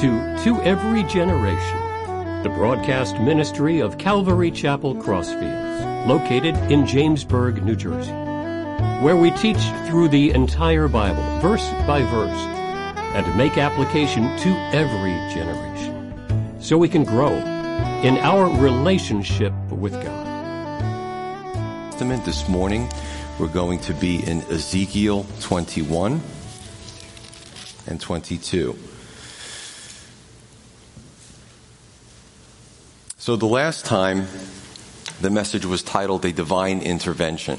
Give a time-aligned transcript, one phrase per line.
[0.00, 7.74] to To Every Generation, the broadcast ministry of Calvary Chapel Crossfields, located in Jamesburg, New
[7.74, 8.12] Jersey,
[9.02, 9.58] where we teach
[9.88, 12.30] through the entire Bible, verse by verse,
[13.16, 17.34] and make application to every generation, so we can grow
[18.04, 20.26] in our relationship with God.
[22.24, 22.88] This morning,
[23.40, 26.20] we're going to be in Ezekiel 21
[27.88, 28.78] and 22.
[33.28, 34.26] So the last time
[35.20, 37.58] the message was titled A Divine Intervention.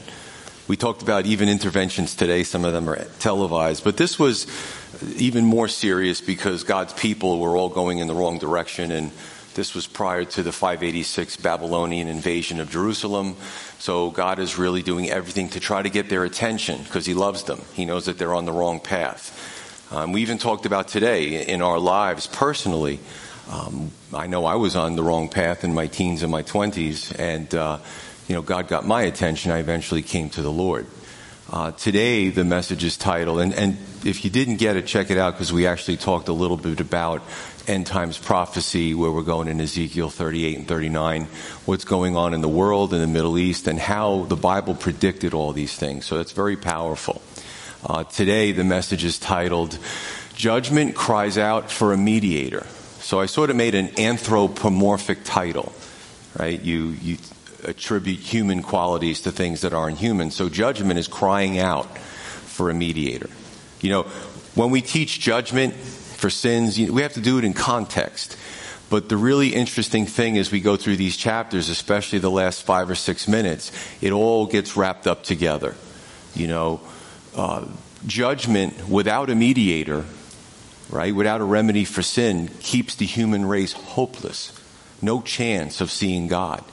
[0.68, 4.48] We talked about even interventions today, some of them are televised, but this was
[5.18, 9.12] even more serious because God's people were all going in the wrong direction and
[9.54, 13.36] this was prior to the 586 Babylonian invasion of Jerusalem.
[13.78, 17.44] So God is really doing everything to try to get their attention because He loves
[17.44, 17.62] them.
[17.76, 19.92] He knows that they're on the wrong path.
[19.92, 23.00] Um, we even talked about today in our lives personally
[23.50, 27.18] um, I know I was on the wrong path in my teens and my 20s,
[27.18, 27.80] and uh,
[28.28, 29.52] you know, God got my attention.
[29.52, 30.86] I eventually came to the Lord.
[31.52, 35.18] Uh, today, the message is titled, and, and if you didn't get it, check it
[35.18, 37.24] out because we actually talked a little bit about
[37.68, 41.28] end times prophecy, where we're going in Ezekiel 38 and 39,
[41.66, 45.34] what's going on in the world, in the Middle East, and how the Bible predicted
[45.34, 46.06] all these things.
[46.06, 47.20] So that's very powerful.
[47.84, 49.80] Uh, today, the message is titled,
[50.36, 52.68] Judgment Cries Out for a Mediator.
[53.10, 55.74] So I sort of made an anthropomorphic title,
[56.38, 56.62] right?
[56.62, 57.18] You, you
[57.64, 60.30] attribute human qualities to things that aren't human.
[60.30, 63.32] So judgment is crying out for a mediator.
[63.82, 64.04] You know,
[64.54, 68.38] when we teach judgment for sins, we have to do it in context.
[68.92, 72.92] But the really interesting thing as we go through these chapters, especially the last five
[72.92, 73.72] or six minutes,
[74.02, 75.74] it all gets wrapped up together.
[76.36, 76.82] You know,
[77.36, 77.66] uh,
[78.06, 80.06] judgment without a mediator
[80.90, 84.52] right, without a remedy for sin, keeps the human race hopeless.
[85.02, 86.64] No chance of seeing God.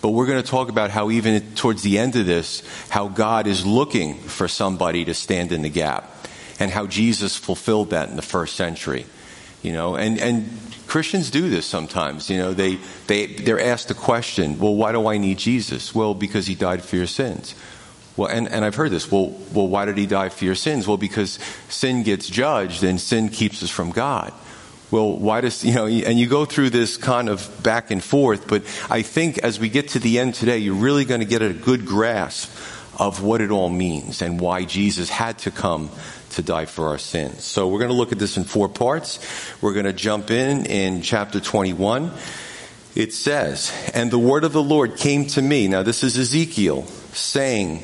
[0.00, 3.46] But we're going to talk about how even towards the end of this, how God
[3.46, 6.10] is looking for somebody to stand in the gap
[6.58, 9.06] and how Jesus fulfilled that in the first century.
[9.62, 10.50] You know, and, and
[10.88, 12.28] Christians do this sometimes.
[12.28, 15.94] You know, they, they, they're asked the question, well, why do I need Jesus?
[15.94, 17.54] Well, because he died for your sins.
[18.16, 19.10] Well, and, and I've heard this.
[19.10, 20.86] Well, well, why did he die for your sins?
[20.86, 24.32] Well, because sin gets judged and sin keeps us from God.
[24.90, 28.46] Well, why does, you know, and you go through this kind of back and forth,
[28.46, 31.40] but I think as we get to the end today, you're really going to get
[31.40, 32.54] a good grasp
[32.98, 35.90] of what it all means and why Jesus had to come
[36.30, 37.42] to die for our sins.
[37.42, 39.18] So we're going to look at this in four parts.
[39.62, 42.12] We're going to jump in in chapter 21.
[42.94, 45.68] It says, And the word of the Lord came to me.
[45.68, 47.82] Now this is Ezekiel saying,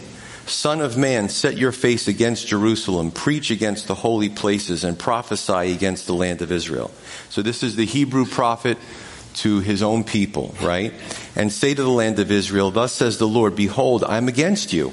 [0.48, 5.72] Son of man, set your face against Jerusalem, preach against the holy places, and prophesy
[5.72, 6.90] against the land of Israel.
[7.28, 8.78] So this is the Hebrew prophet
[9.34, 10.92] to his own people, right?
[11.36, 14.72] And say to the land of Israel, Thus says the Lord, Behold, I am against
[14.72, 14.92] you.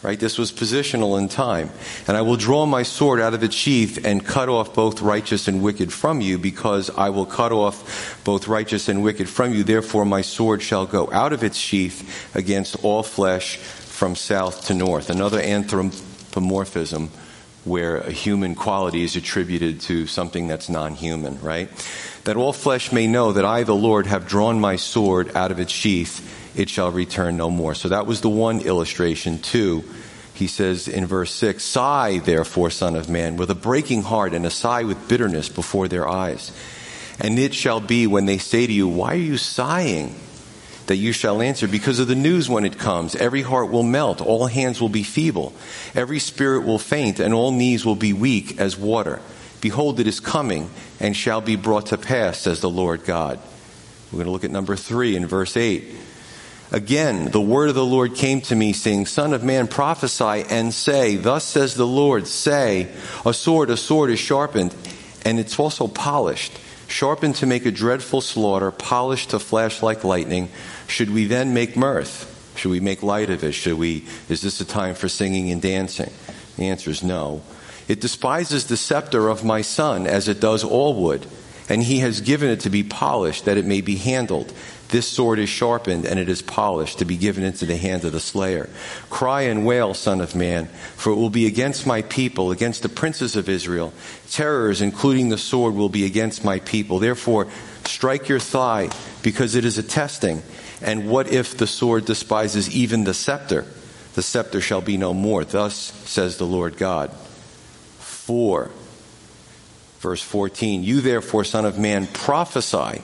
[0.00, 0.18] Right?
[0.18, 1.70] This was positional in time.
[2.06, 5.48] And I will draw my sword out of its sheath and cut off both righteous
[5.48, 9.64] and wicked from you, because I will cut off both righteous and wicked from you.
[9.64, 13.58] Therefore my sword shall go out of its sheath against all flesh
[13.98, 15.10] from south to north.
[15.10, 17.10] Another anthropomorphism
[17.64, 21.68] where a human quality is attributed to something that's non human, right?
[22.22, 25.58] That all flesh may know that I, the Lord, have drawn my sword out of
[25.58, 27.74] its sheath, it shall return no more.
[27.74, 29.40] So that was the one illustration.
[29.40, 29.82] Two,
[30.32, 34.46] he says in verse 6 Sigh, therefore, Son of Man, with a breaking heart and
[34.46, 36.52] a sigh with bitterness before their eyes.
[37.18, 40.14] And it shall be when they say to you, Why are you sighing?
[40.88, 43.14] That you shall answer because of the news when it comes.
[43.14, 45.52] Every heart will melt, all hands will be feeble,
[45.94, 49.20] every spirit will faint, and all knees will be weak as water.
[49.60, 53.38] Behold, it is coming and shall be brought to pass, says the Lord God.
[54.10, 55.84] We're going to look at number three in verse 8.
[56.70, 60.72] Again, the word of the Lord came to me, saying, Son of man, prophesy and
[60.72, 62.88] say, Thus says the Lord, say,
[63.24, 64.74] A sword, a sword is sharpened,
[65.24, 66.52] and it's also polished,
[66.86, 70.50] sharpened to make a dreadful slaughter, polished to flash like lightning
[70.88, 72.34] should we then make mirth?
[72.56, 73.52] Should we make light of it?
[73.52, 76.12] Should we, is this a time for singing and dancing?
[76.56, 77.42] The answer is no.
[77.86, 81.26] It despises the scepter of my son as it does all wood,
[81.68, 84.52] and he has given it to be polished that it may be handled.
[84.88, 88.12] This sword is sharpened and it is polished to be given into the hand of
[88.12, 88.68] the slayer.
[89.10, 92.88] Cry and wail, son of man, for it will be against my people, against the
[92.88, 93.92] princes of Israel.
[94.30, 96.98] Terrors, including the sword, will be against my people.
[96.98, 97.48] Therefore,
[97.84, 98.88] strike your thigh,
[99.22, 100.42] because it is a testing
[100.80, 103.66] and what if the sword despises even the scepter?
[104.14, 105.44] The scepter shall be no more.
[105.44, 107.10] Thus says the Lord God.
[107.98, 108.70] For
[110.00, 113.02] Verse 14, you therefore, son of man, prophesy.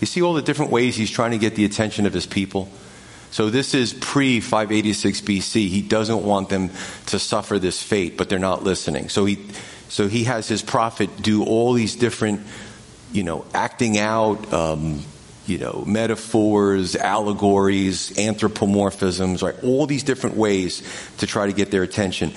[0.00, 2.68] You see all the different ways he's trying to get the attention of his people?
[3.30, 5.68] So this is pre 586 BC.
[5.68, 6.70] He doesn't want them
[7.06, 9.08] to suffer this fate, but they're not listening.
[9.08, 9.44] So he,
[9.88, 12.46] so he has his prophet do all these different,
[13.12, 15.02] you know, acting out, um,
[15.46, 19.62] you know, metaphors, allegories, anthropomorphisms, right?
[19.62, 20.82] All these different ways
[21.18, 22.32] to try to get their attention.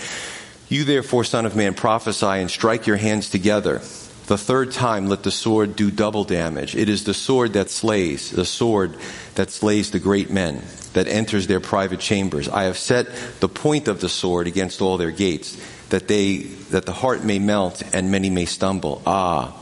[0.69, 3.81] You therefore, son of man, prophesy and strike your hands together.
[4.29, 6.75] The third time, let the sword do double damage.
[6.75, 8.95] It is the sword that slays, the sword
[9.33, 10.61] that slays the great men,
[10.93, 12.47] that enters their private chambers.
[12.47, 13.07] I have set
[13.39, 15.59] the point of the sword against all their gates,
[15.89, 19.01] that they, that the heart may melt and many may stumble.
[19.03, 19.57] Ah,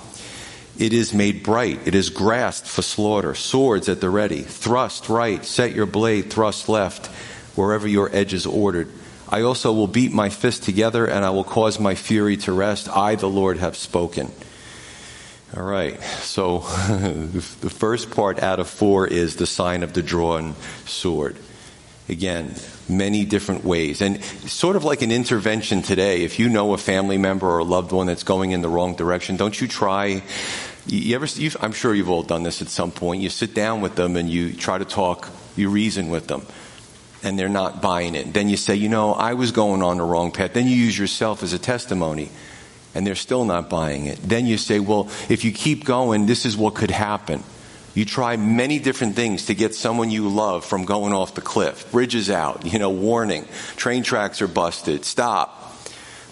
[0.77, 1.87] it is made bright.
[1.87, 3.35] It is grasped for slaughter.
[3.35, 4.41] Swords at the ready.
[4.41, 5.45] Thrust right.
[5.45, 6.29] Set your blade.
[6.29, 7.07] Thrust left.
[7.55, 8.91] Wherever your edge is ordered.
[9.29, 12.89] I also will beat my fist together and I will cause my fury to rest.
[12.89, 14.29] I, the Lord, have spoken.
[15.57, 15.99] All right.
[16.21, 20.53] So the first part out of four is the sign of the drawn
[20.85, 21.35] sword.
[22.07, 22.53] Again,
[22.87, 24.03] many different ways.
[24.03, 27.63] And sort of like an intervention today, if you know a family member or a
[27.63, 30.21] loved one that's going in the wrong direction, don't you try
[30.85, 31.25] you ever,
[31.59, 33.23] I'm sure you've all done this at some point.
[33.23, 36.45] You sit down with them and you try to talk, you reason with them
[37.23, 38.31] and they're not buying it.
[38.31, 40.53] Then you say, you know, I was going on the wrong path.
[40.53, 42.29] Then you use yourself as a testimony
[42.95, 44.17] and they're still not buying it.
[44.21, 47.43] Then you say, well, if you keep going, this is what could happen.
[47.93, 51.91] You try many different things to get someone you love from going off the cliff.
[51.91, 53.47] Bridges out, you know, warning.
[53.75, 55.03] Train tracks are busted.
[55.03, 55.75] Stop.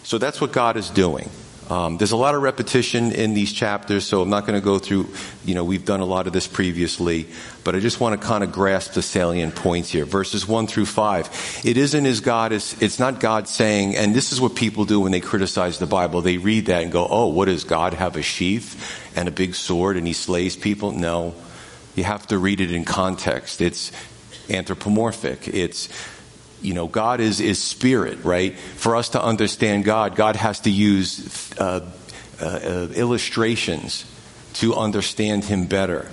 [0.03, 1.29] So that's what God is doing.
[1.69, 4.77] Um, there's a lot of repetition in these chapters, so I'm not going to go
[4.77, 5.09] through,
[5.45, 7.27] you know, we've done a lot of this previously,
[7.63, 10.05] but I just want to kind of grasp the salient points here.
[10.05, 11.61] Verses 1 through 5.
[11.63, 14.99] It isn't as God is, it's not God saying, and this is what people do
[14.99, 16.21] when they criticize the Bible.
[16.21, 19.55] They read that and go, oh, what does God have a sheath and a big
[19.55, 20.91] sword and he slays people?
[20.91, 21.33] No.
[21.95, 23.59] You have to read it in context.
[23.59, 23.91] It's
[24.49, 25.47] anthropomorphic.
[25.47, 25.89] It's
[26.61, 28.57] you know, God is, is spirit, right?
[28.57, 31.89] For us to understand God, God has to use uh,
[32.41, 34.05] uh, uh, illustrations
[34.55, 36.09] to understand Him better.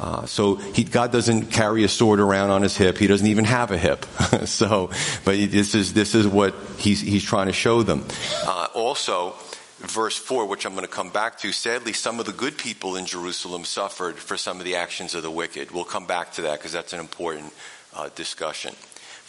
[0.00, 2.96] Uh, so he, God doesn't carry a sword around on his hip.
[2.96, 4.06] He doesn't even have a hip.
[4.46, 4.90] so,
[5.26, 8.06] but this is this is what he's he's trying to show them.
[8.42, 9.34] Uh, also,
[9.80, 11.52] verse four, which I'm going to come back to.
[11.52, 15.22] Sadly, some of the good people in Jerusalem suffered for some of the actions of
[15.22, 15.70] the wicked.
[15.70, 17.52] We'll come back to that because that's an important
[17.94, 18.74] uh, discussion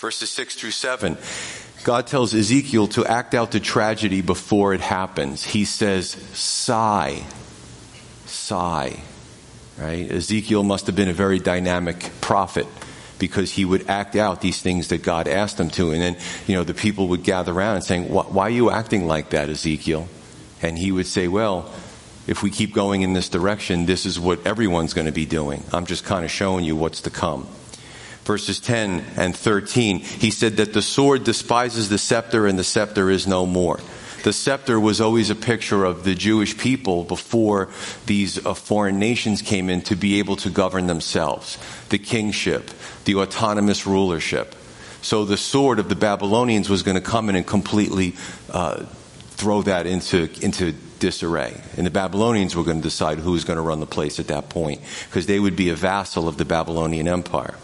[0.02, 1.16] verses 6 through 7.
[1.84, 5.44] God tells Ezekiel to act out the tragedy before it happens.
[5.44, 7.24] He says, sigh,
[8.26, 9.00] sigh,
[9.78, 10.12] right?
[10.12, 12.66] Ezekiel must have been a very dynamic prophet
[13.20, 15.92] because he would act out these things that God asked him to.
[15.92, 16.18] And then,
[16.48, 19.50] you know, the people would gather around and saying, why are you acting like that,
[19.50, 20.08] Ezekiel?
[20.64, 21.72] And he would say, well,
[22.26, 25.64] if we keep going in this direction, this is what everyone's going to be doing.
[25.72, 27.48] I'm just kind of showing you what's to come
[28.32, 30.00] verses 10 and 13.
[30.00, 33.78] He said that the sword despises the scepter and the scepter is no more.
[34.24, 37.68] The scepter was always a picture of the Jewish people before
[38.06, 41.58] these uh, foreign nations came in to be able to govern themselves.
[41.90, 42.72] The kingship,
[43.04, 44.56] the autonomous rulership.
[45.02, 48.16] So the sword of the Babylonians was going to come in and completely
[48.50, 48.86] uh,
[49.32, 51.60] throw that into, into disarray.
[51.76, 54.28] And the Babylonians were going to decide who was going to run the place at
[54.28, 57.56] that point because they would be a vassal of the Babylonian Empire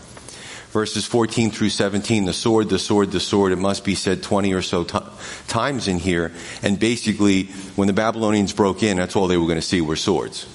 [0.72, 3.52] verses 14 through 17, the sword, the sword, the sword.
[3.52, 5.00] It must be said 20 or so t-
[5.48, 6.32] times in here.
[6.62, 7.46] And basically,
[7.76, 10.48] when the Babylonians broke in, that's all they were going to see were swords.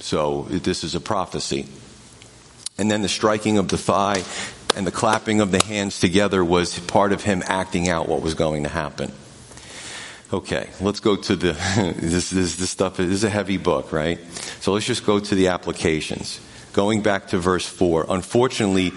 [0.00, 1.66] So this is a prophecy.
[2.78, 4.22] And then the striking of the thigh
[4.76, 8.34] and the clapping of the hands together was part of him acting out what was
[8.34, 9.12] going to happen.
[10.32, 11.52] Okay, let's go to the,
[11.98, 14.20] this, this, this stuff, this is a heavy book, right?
[14.60, 16.40] So let's just go to the applications.
[16.72, 18.06] Going back to verse 4.
[18.08, 18.92] Unfortunately,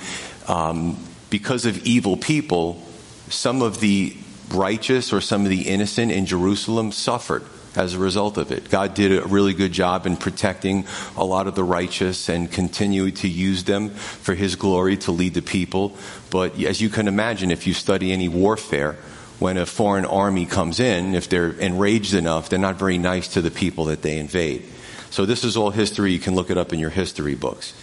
[0.47, 0.97] um,
[1.29, 2.81] because of evil people,
[3.29, 4.15] some of the
[4.51, 7.43] righteous or some of the innocent in Jerusalem suffered
[7.75, 8.69] as a result of it.
[8.69, 10.85] God did a really good job in protecting
[11.17, 15.33] a lot of the righteous and continued to use them for his glory to lead
[15.33, 15.97] the people.
[16.29, 18.97] But as you can imagine, if you study any warfare,
[19.39, 23.41] when a foreign army comes in, if they're enraged enough, they're not very nice to
[23.41, 24.63] the people that they invade.
[25.09, 26.11] So this is all history.
[26.11, 27.73] You can look it up in your history books.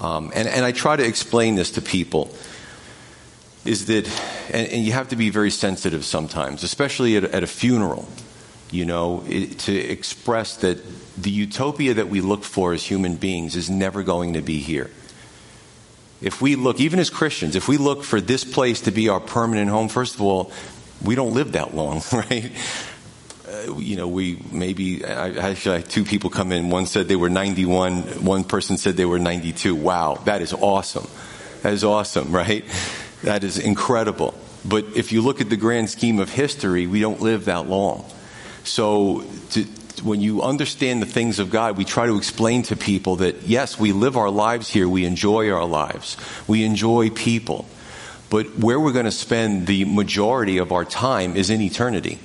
[0.00, 2.34] Um, and, and I try to explain this to people
[3.64, 4.06] is that,
[4.52, 8.08] and, and you have to be very sensitive sometimes, especially at, at a funeral,
[8.70, 10.78] you know, it, to express that
[11.20, 14.90] the utopia that we look for as human beings is never going to be here.
[16.20, 19.20] If we look, even as Christians, if we look for this place to be our
[19.20, 20.52] permanent home, first of all,
[21.02, 22.50] we don't live that long, right?
[23.48, 26.70] Uh, you know, we maybe, I, actually, two people come in.
[26.70, 28.24] One said they were 91.
[28.24, 29.74] One person said they were 92.
[29.74, 31.08] Wow, that is awesome.
[31.62, 32.64] That is awesome, right?
[33.22, 34.34] That is incredible.
[34.64, 38.04] But if you look at the grand scheme of history, we don't live that long.
[38.64, 39.64] So to,
[40.02, 43.78] when you understand the things of God, we try to explain to people that yes,
[43.78, 47.66] we live our lives here, we enjoy our lives, we enjoy people,
[48.30, 52.18] but where we're going to spend the majority of our time is in eternity.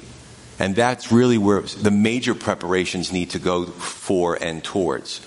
[0.60, 5.22] And that's really where the major preparations need to go for and towards.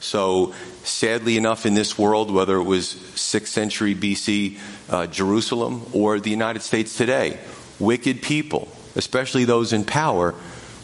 [0.00, 4.58] So, sadly enough, in this world, whether it was 6th century BC
[4.88, 7.38] uh, Jerusalem or the United States today,
[7.78, 10.34] wicked people, especially those in power,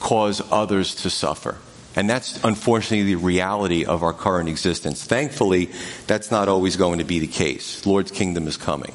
[0.01, 1.57] cause others to suffer.
[1.97, 5.03] And that's unfortunately the reality of our current existence.
[5.03, 5.71] Thankfully,
[6.07, 7.87] that's not always going to be the case.
[7.87, 8.93] Lord's kingdom is coming.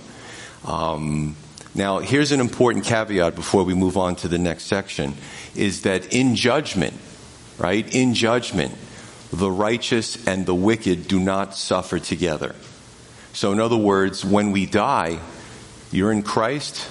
[0.64, 1.36] Um,
[1.74, 5.14] now, here's an important caveat before we move on to the next section
[5.56, 6.94] is that in judgment,
[7.58, 8.76] right, in judgment,
[9.32, 12.56] the righteous and the wicked do not suffer together.
[13.34, 15.20] So, in other words, when we die,
[15.92, 16.90] you're in Christ,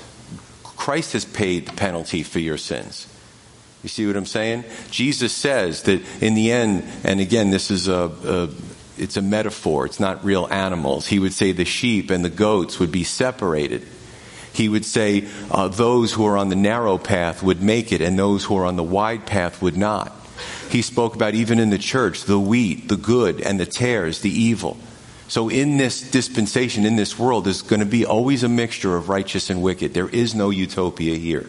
[0.63, 3.07] Christ has paid the penalty for your sins.
[3.83, 4.65] You see what I'm saying?
[4.91, 8.49] Jesus says that in the end, and again, this is a, a
[8.99, 9.87] it's a metaphor.
[9.87, 11.07] It's not real animals.
[11.07, 13.87] He would say the sheep and the goats would be separated.
[14.53, 18.19] He would say uh, those who are on the narrow path would make it, and
[18.19, 20.13] those who are on the wide path would not.
[20.71, 24.31] He spoke about even in the church the wheat, the good, and the tares, the
[24.31, 24.77] evil.
[25.29, 29.09] So in this dispensation, in this world, there's going to be always a mixture of
[29.09, 29.95] righteous and wicked.
[29.95, 31.47] There is no utopia here.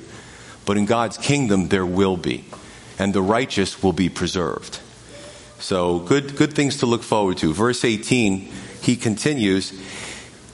[0.65, 2.45] But in God's kingdom, there will be.
[2.99, 4.79] And the righteous will be preserved.
[5.57, 7.53] So good, good things to look forward to.
[7.53, 9.73] Verse 18, he continues.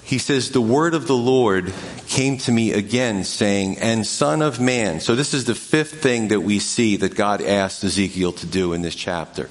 [0.08, 1.74] He says, The word of the Lord
[2.08, 5.02] came to me again, saying, And son of man.
[5.02, 8.72] So this is the fifth thing that we see that God asked Ezekiel to do
[8.72, 9.50] in this chapter.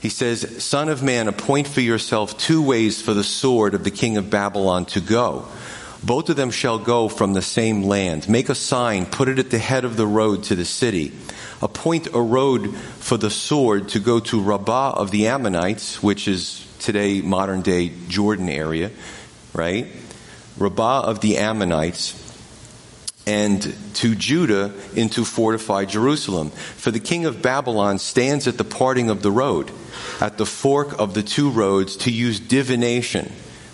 [0.00, 3.90] He says, Son of man, appoint for yourself two ways for the sword of the
[3.90, 5.48] king of Babylon to go.
[6.04, 8.28] Both of them shall go from the same land.
[8.28, 11.12] Make a sign, put it at the head of the road to the city
[11.62, 16.66] appoint a road for the sword to go to Rabbah of the Ammonites, which is
[16.78, 18.90] today modern day Jordan area,
[19.52, 19.86] right?
[20.58, 22.16] Rabbah of the Ammonites,
[23.26, 26.50] and to Judah into fortified Jerusalem.
[26.50, 29.70] For the king of Babylon stands at the parting of the road,
[30.20, 33.30] at the fork of the two roads, to use divination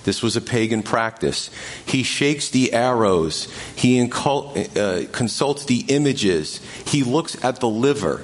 [0.07, 1.51] this was a pagan practice.
[1.85, 3.53] He shakes the arrows.
[3.75, 6.61] He uh, consults the images.
[6.87, 8.23] He looks at the liver.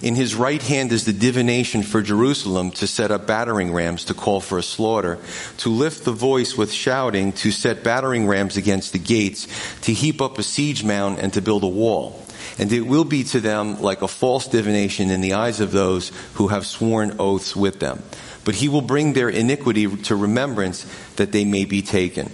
[0.00, 4.14] In his right hand is the divination for Jerusalem to set up battering rams to
[4.14, 5.18] call for a slaughter,
[5.58, 9.48] to lift the voice with shouting, to set battering rams against the gates,
[9.80, 12.22] to heap up a siege mound, and to build a wall.
[12.58, 16.12] And it will be to them like a false divination in the eyes of those
[16.34, 18.02] who have sworn oaths with them
[18.48, 20.86] but he will bring their iniquity to remembrance
[21.16, 22.32] that they may be taken.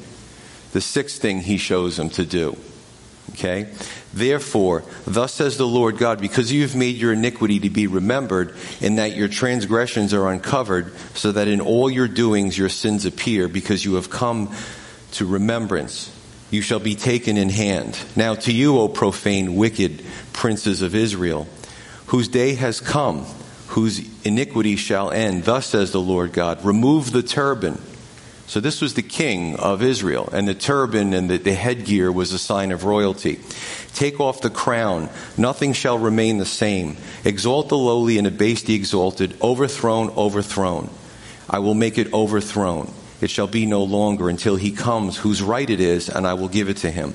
[0.70, 2.56] The sixth thing he shows them to do.
[3.30, 3.68] Okay?
[4.14, 8.54] Therefore, thus says the Lord God, because you have made your iniquity to be remembered,
[8.80, 13.48] and that your transgressions are uncovered, so that in all your doings your sins appear,
[13.48, 14.54] because you have come
[15.12, 16.16] to remembrance,
[16.52, 17.98] you shall be taken in hand.
[18.14, 21.48] Now to you, O profane, wicked princes of Israel,
[22.06, 23.26] whose day has come,
[23.68, 25.42] whose iniquity shall end.
[25.42, 27.82] Thus says the Lord God, remove the turban.
[28.46, 32.32] So this was the king of Israel, and the turban and the, the, headgear was
[32.32, 33.40] a sign of royalty.
[33.94, 35.08] Take off the crown,
[35.38, 36.96] nothing shall remain the same.
[37.24, 40.90] Exalt the lowly and abase the exalted, overthrown, overthrown.
[41.48, 42.92] I will make it overthrown.
[43.20, 46.48] It shall be no longer until he comes whose right it is, and I will
[46.48, 47.14] give it to him.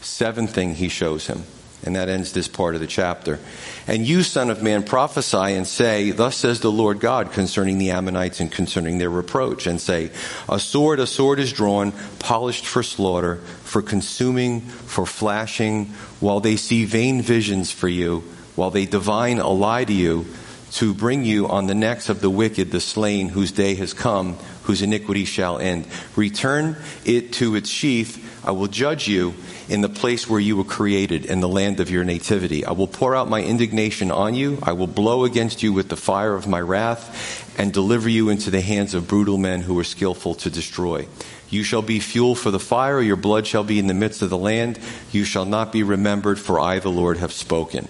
[0.00, 1.44] Seventh thing he shows him.
[1.84, 3.38] And that ends this part of the chapter.
[3.86, 7.90] And you, son of man, prophesy and say, Thus says the Lord God concerning the
[7.90, 10.10] Ammonites and concerning their reproach, and say,
[10.48, 15.86] A sword, a sword is drawn, polished for slaughter, for consuming, for flashing,
[16.20, 18.24] while they see vain visions for you,
[18.56, 20.26] while they divine a lie to you,
[20.72, 24.36] to bring you on the necks of the wicked, the slain, whose day has come,
[24.68, 25.86] whose iniquity shall end.
[26.14, 28.22] Return it to its sheath.
[28.46, 29.32] I will judge you
[29.66, 32.66] in the place where you were created, in the land of your nativity.
[32.66, 34.58] I will pour out my indignation on you.
[34.62, 38.50] I will blow against you with the fire of my wrath and deliver you into
[38.50, 41.08] the hands of brutal men who are skillful to destroy.
[41.48, 43.00] You shall be fuel for the fire.
[43.00, 44.78] Your blood shall be in the midst of the land.
[45.12, 47.88] You shall not be remembered, for I, the Lord, have spoken.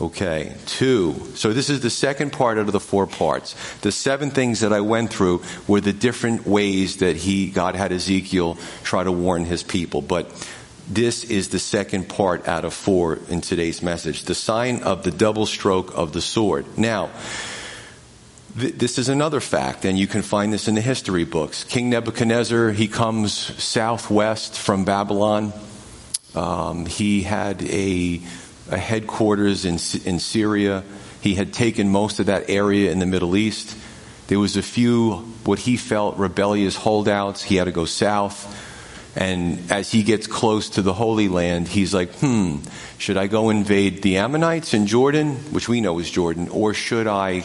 [0.00, 1.14] Okay, two.
[1.34, 3.54] So this is the second part out of the four parts.
[3.80, 7.92] The seven things that I went through were the different ways that he, God had
[7.92, 10.00] Ezekiel try to warn his people.
[10.00, 10.30] But
[10.90, 14.24] This is the second part out of four in today's message.
[14.24, 16.66] The sign of the double stroke of the sword.
[16.76, 17.10] Now,
[18.58, 21.62] th- this is another fact, and you can find this in the history books.
[21.62, 25.52] King Nebuchadnezzar, he comes southwest from Babylon.
[26.34, 28.20] Um, he had a,
[28.70, 29.74] a headquarters in,
[30.04, 30.84] in Syria.
[31.20, 33.76] He had taken most of that area in the Middle East.
[34.28, 37.42] There was a few, what he felt, rebellious holdouts.
[37.42, 38.56] He had to go south.
[39.16, 42.58] And as he gets close to the Holy Land, he's like, hmm,
[42.96, 47.08] should I go invade the Ammonites in Jordan, which we know is Jordan, or should
[47.08, 47.44] I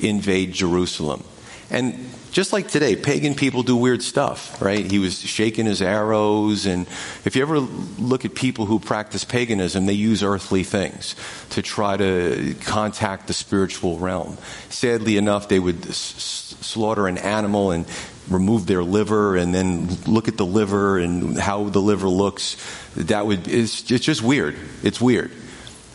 [0.00, 1.22] invade Jerusalem?
[1.70, 4.90] And just like today, pagan people do weird stuff, right?
[4.90, 6.86] He was shaking his arrows, and
[7.24, 11.14] if you ever look at people who practice paganism, they use earthly things
[11.50, 14.36] to try to contact the spiritual realm.
[14.68, 17.86] Sadly enough, they would s- slaughter an animal and
[18.28, 22.56] remove their liver and then look at the liver and how the liver looks.
[22.96, 24.56] That would, it's, it's just weird.
[24.82, 25.30] It's weird.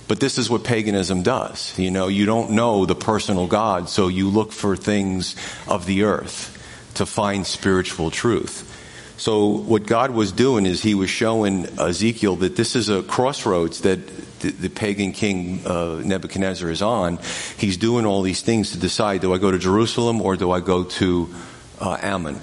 [0.10, 1.78] But this is what paganism does.
[1.78, 5.36] You know, you don't know the personal God, so you look for things
[5.68, 6.56] of the earth
[6.96, 8.66] to find spiritual truth.
[9.18, 13.82] So what God was doing is he was showing Ezekiel that this is a crossroads
[13.82, 14.00] that
[14.39, 17.20] the, the pagan king uh, Nebuchadnezzar is on.
[17.58, 20.60] He's doing all these things to decide, do I go to Jerusalem or do I
[20.60, 21.36] go to
[21.80, 22.39] uh, Ammon?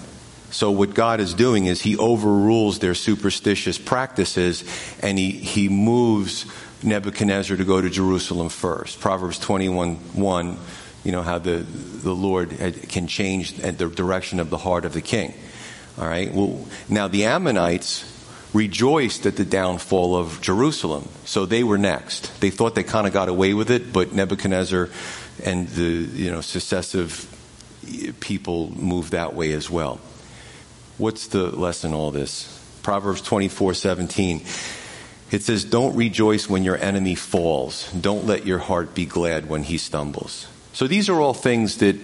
[0.51, 4.63] So what God is doing is he overrules their superstitious practices
[5.03, 6.47] and he, he moves
[6.83, 9.01] Nebuchadnezzar to go to Jerusalem first.
[9.01, 10.59] Proverbs 21 1,
[11.05, 14.93] you know, how the, the Lord had, can change the direction of the heart of
[14.93, 15.35] the king.
[15.99, 16.33] All right.
[16.33, 18.13] Well, now the Ammonites
[18.53, 21.09] rejoiced at the downfall of Jerusalem.
[21.25, 22.41] So they were next.
[22.41, 24.89] They thought they kind of got away with it, but Nebuchadnezzar
[25.45, 27.33] and the, you know, successive
[28.21, 30.01] people moved that way as well.
[30.99, 32.53] What's the lesson all this?
[32.83, 34.43] Proverbs 24 17.
[35.31, 37.91] It says, Don't rejoice when your enemy falls.
[37.93, 40.47] Don't let your heart be glad when he stumbles.
[40.73, 41.97] So these are all things that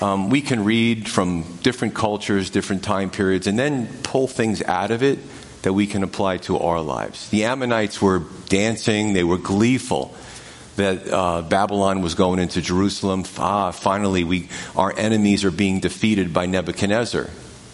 [0.00, 4.90] um, we can read from different cultures, different time periods, and then pull things out
[4.90, 5.18] of it
[5.62, 7.28] that we can apply to our lives.
[7.30, 10.14] The Ammonites were dancing, they were gleeful
[10.76, 13.24] that uh, Babylon was going into Jerusalem.
[13.36, 17.28] Ah, finally, we, our enemies are being defeated by Nebuchadnezzar.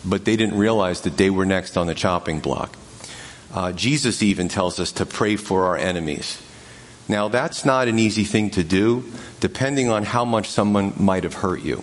[0.05, 2.77] But they didn't realize that they were next on the chopping block.
[3.57, 6.43] Uh, Jesus even tells us to pray for our enemies.
[7.09, 11.33] Now, that's not an easy thing to do, depending on how much someone might have
[11.33, 11.83] hurt you.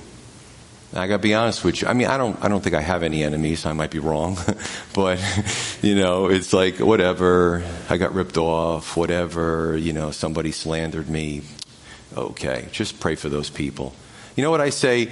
[0.94, 1.88] I got to be honest with you.
[1.88, 3.66] I mean, I don't, I don't think I have any enemies.
[3.66, 4.38] I might be wrong,
[4.94, 5.20] but
[5.82, 7.64] you know, it's like whatever.
[7.90, 8.96] I got ripped off.
[8.96, 9.76] Whatever.
[9.76, 11.42] You know, somebody slandered me.
[12.16, 13.96] Okay, just pray for those people.
[14.36, 15.12] You know what I say?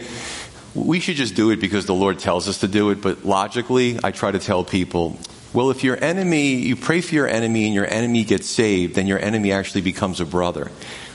[0.75, 3.01] We should just do it because the Lord tells us to do it.
[3.01, 5.17] But logically, I try to tell people,
[5.53, 9.07] well, if your enemy, you pray for your enemy and your enemy gets saved, then
[9.07, 10.71] your enemy actually becomes a brother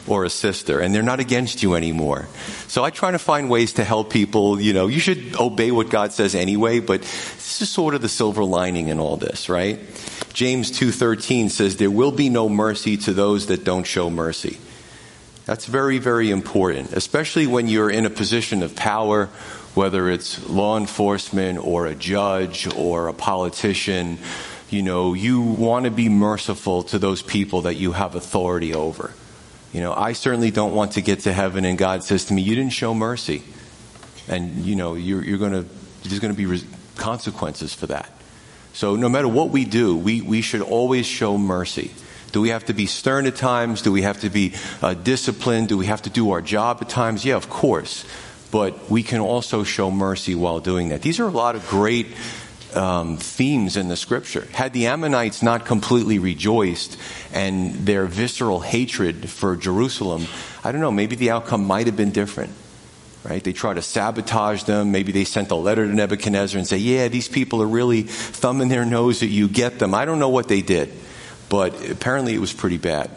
[0.07, 2.29] or a sister, and they're not against you anymore.
[2.69, 4.61] So I try to find ways to help people.
[4.61, 8.09] You know, you should obey what God says anyway, but this is sort of the
[8.09, 9.81] silver lining in all this, right?
[10.33, 14.59] James 2:13 says there will be no mercy to those that don't show mercy.
[15.47, 19.29] That's very very important, especially when you're in a position of power,
[19.77, 24.19] whether it's law enforcement or a judge or a politician,
[24.71, 29.13] you know, you want to be merciful to those people that you have authority over.
[29.73, 32.43] You know, I certainly don't want to get to heaven and God says to me,
[32.43, 33.43] "You didn't show mercy,"
[34.27, 35.67] and you know, you're, you're going to
[36.03, 36.65] there's going to be
[36.97, 38.11] consequences for that.
[38.73, 41.91] So no matter what we do, we, we should always show mercy.
[42.33, 43.83] Do we have to be stern at times?
[43.83, 45.69] Do we have to be uh, disciplined?
[45.69, 47.25] Do we have to do our job at times?
[47.25, 48.05] Yeah, of course.
[48.51, 51.03] But we can also show mercy while doing that.
[51.03, 52.07] These are a lot of great
[52.77, 54.47] um, themes in the scripture.
[54.53, 56.97] Had the Ammonites not completely rejoiced
[57.33, 60.27] and their visceral hatred for Jerusalem,
[60.63, 62.53] I don't know, maybe the outcome might have been different.
[63.25, 63.43] Right?
[63.43, 64.93] They tried to sabotage them.
[64.93, 68.69] Maybe they sent a letter to Nebuchadnezzar and say, yeah, these people are really thumbing
[68.69, 69.49] their nose at you.
[69.49, 69.95] Get them.
[69.95, 70.93] I don't know what they did,
[71.49, 73.11] but apparently it was pretty bad.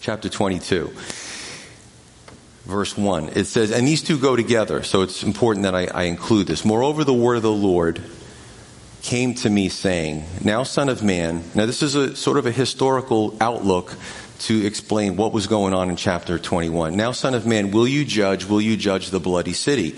[0.00, 0.92] Chapter 22
[2.64, 3.30] verse 1.
[3.30, 6.64] It says, and these two go together, so it's important that I, I, include this.
[6.64, 8.02] Moreover, the word of the Lord
[9.02, 12.52] came to me saying, Now, son of man, now this is a sort of a
[12.52, 13.96] historical outlook
[14.40, 16.96] to explain what was going on in chapter 21.
[16.96, 18.44] Now, son of man, will you judge?
[18.44, 19.96] Will you judge the bloody city?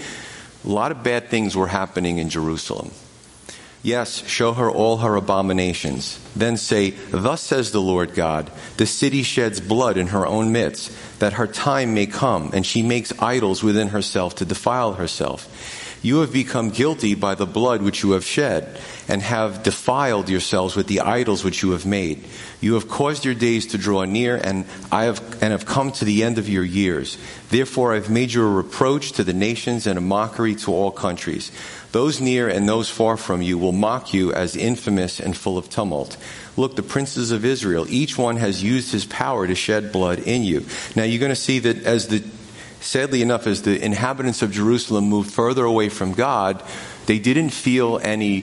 [0.64, 2.90] A lot of bad things were happening in Jerusalem.
[3.85, 6.18] Yes, show her all her abominations.
[6.35, 10.90] Then say, Thus says the Lord God, the city sheds blood in her own midst,
[11.18, 16.01] that her time may come, and she makes idols within herself to defile herself.
[16.01, 20.76] You have become guilty by the blood which you have shed, and have defiled yourselves
[20.76, 22.24] with the idols which you have made.
[22.60, 26.04] You have caused your days to draw near, and I have and have come to
[26.04, 27.18] the end of your years.
[27.50, 30.90] Therefore I have made you a reproach to the nations and a mockery to all
[30.90, 31.52] countries.
[31.92, 35.68] Those near and those far from you will mock you as infamous and full of
[35.68, 36.16] tumult.
[36.56, 40.42] Look, the princes of Israel, each one has used his power to shed blood in
[40.42, 40.64] you.
[40.96, 42.24] Now you're going to see that as the
[42.84, 46.62] sadly enough, as the inhabitants of Jerusalem moved further away from God,
[47.06, 48.42] they didn't feel any,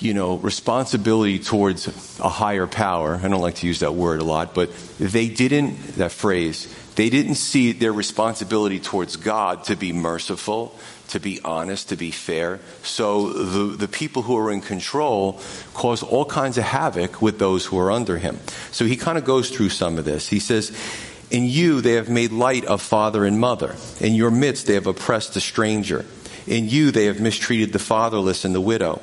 [0.00, 3.20] you know, responsibility towards a higher power.
[3.22, 7.10] I don't like to use that word a lot, but they didn't, that phrase, they
[7.10, 12.60] didn't see their responsibility towards God to be merciful, to be honest, to be fair.
[12.82, 15.40] So the, the people who are in control
[15.74, 18.38] cause all kinds of havoc with those who are under him.
[18.70, 20.28] So he kind of goes through some of this.
[20.28, 20.76] He says,
[21.30, 23.76] in you they have made light of father and mother.
[24.00, 26.06] In your midst they have oppressed the stranger.
[26.46, 29.00] In you they have mistreated the fatherless and the widow.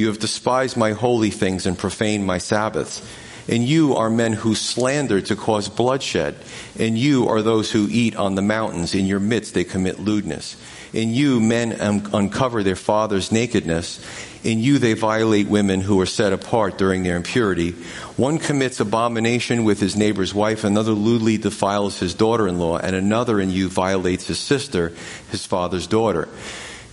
[0.00, 3.06] You have despised my holy things and profaned my Sabbaths.
[3.46, 6.36] And you are men who slander to cause bloodshed.
[6.78, 8.94] And you are those who eat on the mountains.
[8.94, 10.56] In your midst they commit lewdness.
[10.94, 11.72] In you men
[12.14, 14.00] uncover their father's nakedness.
[14.42, 17.72] In you they violate women who are set apart during their impurity.
[18.16, 22.96] One commits abomination with his neighbor's wife, another lewdly defiles his daughter in law, and
[22.96, 24.94] another in you violates his sister,
[25.30, 26.26] his father's daughter.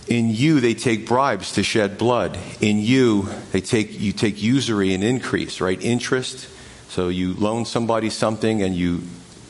[0.08, 2.38] In you they take bribes to shed blood.
[2.60, 5.80] In you they take you take usury and increase, right?
[5.80, 6.48] Interest.
[6.88, 9.02] So you loan somebody something and you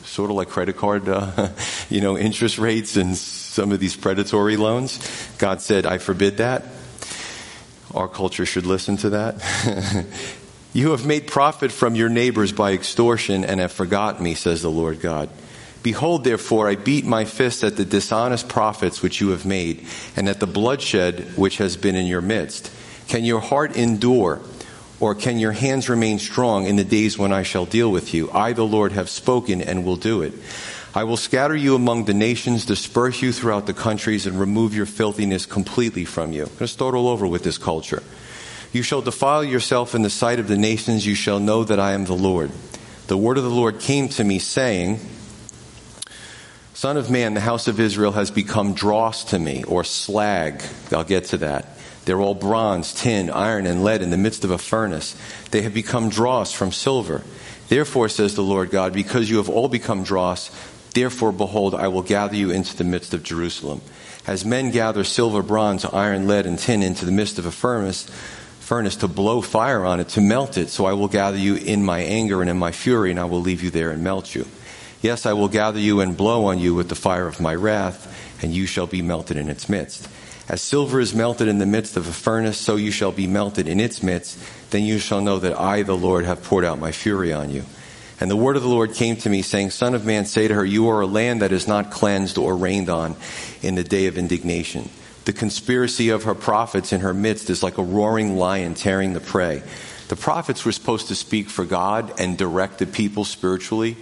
[0.03, 1.49] sort of like credit card, uh,
[1.89, 4.99] you know, interest rates and some of these predatory loans.
[5.37, 6.65] God said, I forbid that.
[7.93, 10.05] Our culture should listen to that.
[10.73, 14.69] you have made profit from your neighbors by extortion and have forgotten me, says the
[14.69, 15.29] Lord God.
[15.81, 20.27] Behold, therefore, I beat my fist at the dishonest profits which you have made, and
[20.27, 22.71] at the bloodshed which has been in your midst.
[23.07, 24.41] Can your heart endure,
[24.99, 28.29] or can your hands remain strong in the days when I shall deal with you?
[28.31, 30.33] I, the Lord, have spoken and will do it.
[30.93, 34.85] I will scatter you among the nations, disperse you throughout the countries, and remove your
[34.85, 36.41] filthiness completely from you.
[36.41, 38.03] I'm going to start all over with this culture.
[38.73, 41.93] You shall defile yourself in the sight of the nations, you shall know that I
[41.93, 42.51] am the Lord.
[43.07, 44.99] The word of the Lord came to me, saying,
[46.79, 50.63] Son of man, the house of Israel has become dross to me, or slag.
[50.93, 51.77] I'll get to that.
[52.05, 55.13] They're all bronze, tin, iron, and lead in the midst of a furnace.
[55.51, 57.21] They have become dross from silver.
[57.67, 60.51] Therefore, says the Lord God, because you have all become dross,
[60.93, 63.81] Therefore, behold, I will gather you into the midst of Jerusalem.
[64.25, 68.05] As men gather silver, bronze, iron, lead, and tin into the midst of a furnace,
[68.61, 71.83] furnace to blow fire on it, to melt it, so I will gather you in
[71.83, 74.45] my anger and in my fury, and I will leave you there and melt you.
[75.01, 78.43] Yes, I will gather you and blow on you with the fire of my wrath,
[78.43, 80.09] and you shall be melted in its midst.
[80.49, 83.67] As silver is melted in the midst of a furnace, so you shall be melted
[83.67, 84.37] in its midst.
[84.71, 87.63] Then you shall know that I, the Lord, have poured out my fury on you.
[88.19, 90.53] And the word of the Lord came to me, saying, Son of man, say to
[90.53, 93.15] her, You are a land that is not cleansed or rained on
[93.61, 94.89] in the day of indignation.
[95.25, 99.19] The conspiracy of her prophets in her midst is like a roaring lion tearing the
[99.19, 99.61] prey.
[100.09, 103.95] The prophets were supposed to speak for God and direct the people spiritually,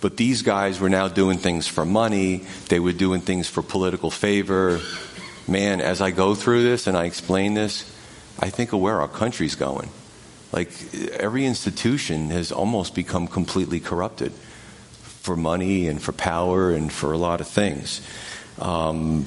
[0.00, 2.44] but these guys were now doing things for money.
[2.68, 4.80] They were doing things for political favor.
[5.46, 7.84] Man, as I go through this and I explain this,
[8.38, 9.90] I think of where our country's going.
[10.52, 10.70] Like
[11.12, 17.18] every institution has almost become completely corrupted for money and for power and for a
[17.18, 18.00] lot of things.
[18.58, 19.26] Um,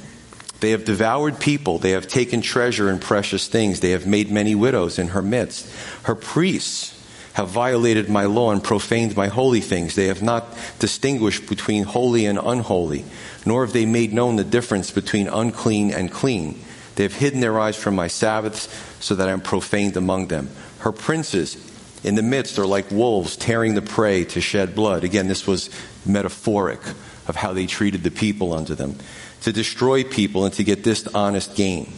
[0.60, 1.78] they have devoured people.
[1.78, 3.80] They have taken treasure and precious things.
[3.80, 5.70] They have made many widows in her midst.
[6.04, 6.93] Her priests
[7.34, 9.96] have violated my law and profaned my holy things.
[9.96, 10.46] They have not
[10.80, 13.06] distinguished between holy and unholy,
[13.46, 16.60] nor have they made known the difference between unclean and clean.
[16.96, 18.70] They have hidden their eyes from my Sabbaths
[19.00, 20.50] so that I am profaned among them.
[20.80, 21.58] Her princes
[22.04, 25.04] in the midst are like wolves tearing the prey to shed blood.
[25.04, 25.70] Again, this was
[26.06, 26.82] metaphoric
[27.28, 28.96] of how they treated the people under them.
[29.42, 31.92] To destroy people and to get dishonest gain.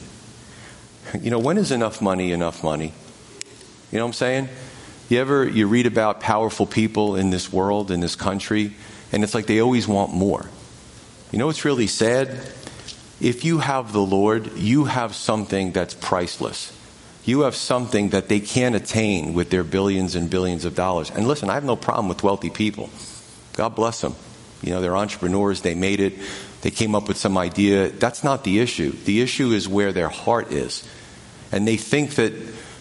[1.20, 2.94] You know, when is enough money enough money?
[3.92, 4.50] You know what I'm saying?
[5.10, 8.74] You ever you read about powerful people in this world, in this country,
[9.12, 10.50] and it's like they always want more.
[11.32, 12.30] You know what's really sad?
[13.22, 16.72] If you have the Lord, you have something that's priceless
[17.26, 21.10] you have something that they can't attain with their billions and billions of dollars.
[21.10, 22.92] And listen, I have no problem with wealthy people.
[23.54, 24.16] God bless them.
[24.62, 26.14] You know, they're entrepreneurs, they made it,
[26.62, 27.90] they came up with some idea.
[27.90, 28.92] That's not the issue.
[28.92, 30.88] The issue is where their heart is.
[31.52, 32.32] And they think that,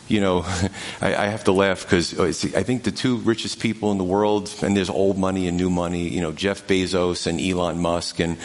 [0.08, 0.42] you know,
[1.00, 4.04] I, I have to laugh because oh, I think the two richest people in the
[4.04, 8.20] world, and there's old money and new money, you know, Jeff Bezos and Elon Musk.
[8.20, 8.38] And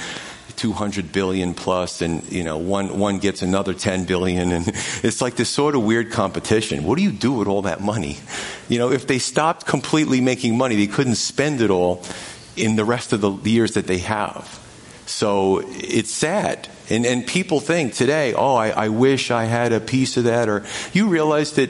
[0.56, 4.68] 200 billion plus and you know one one gets another 10 billion and
[5.04, 8.18] it's like this sort of weird competition what do you do with all that money
[8.68, 12.04] you know if they stopped completely making money they couldn't spend it all
[12.58, 14.60] in the rest of the years that they have
[15.10, 19.80] so it's sad and and people think today oh i, I wish i had a
[19.80, 21.70] piece of that or you realize that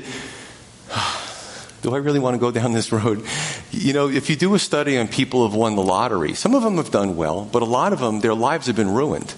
[1.82, 3.25] do I really want to go down this road?
[3.71, 6.63] You know, if you do a study on people who've won the lottery, some of
[6.63, 9.34] them have done well, but a lot of them, their lives have been ruined,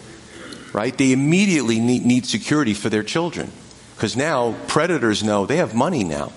[0.74, 0.98] right?
[0.98, 3.52] They immediately need, need security for their children.
[3.96, 6.32] Because now predators know they have money now.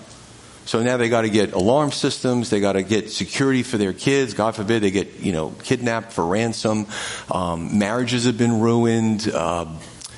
[0.65, 2.49] So now they got to get alarm systems.
[2.49, 4.33] They got to get security for their kids.
[4.33, 6.87] God forbid they get, you know, kidnapped for ransom.
[7.31, 9.27] Um, marriages have been ruined.
[9.27, 9.65] Uh,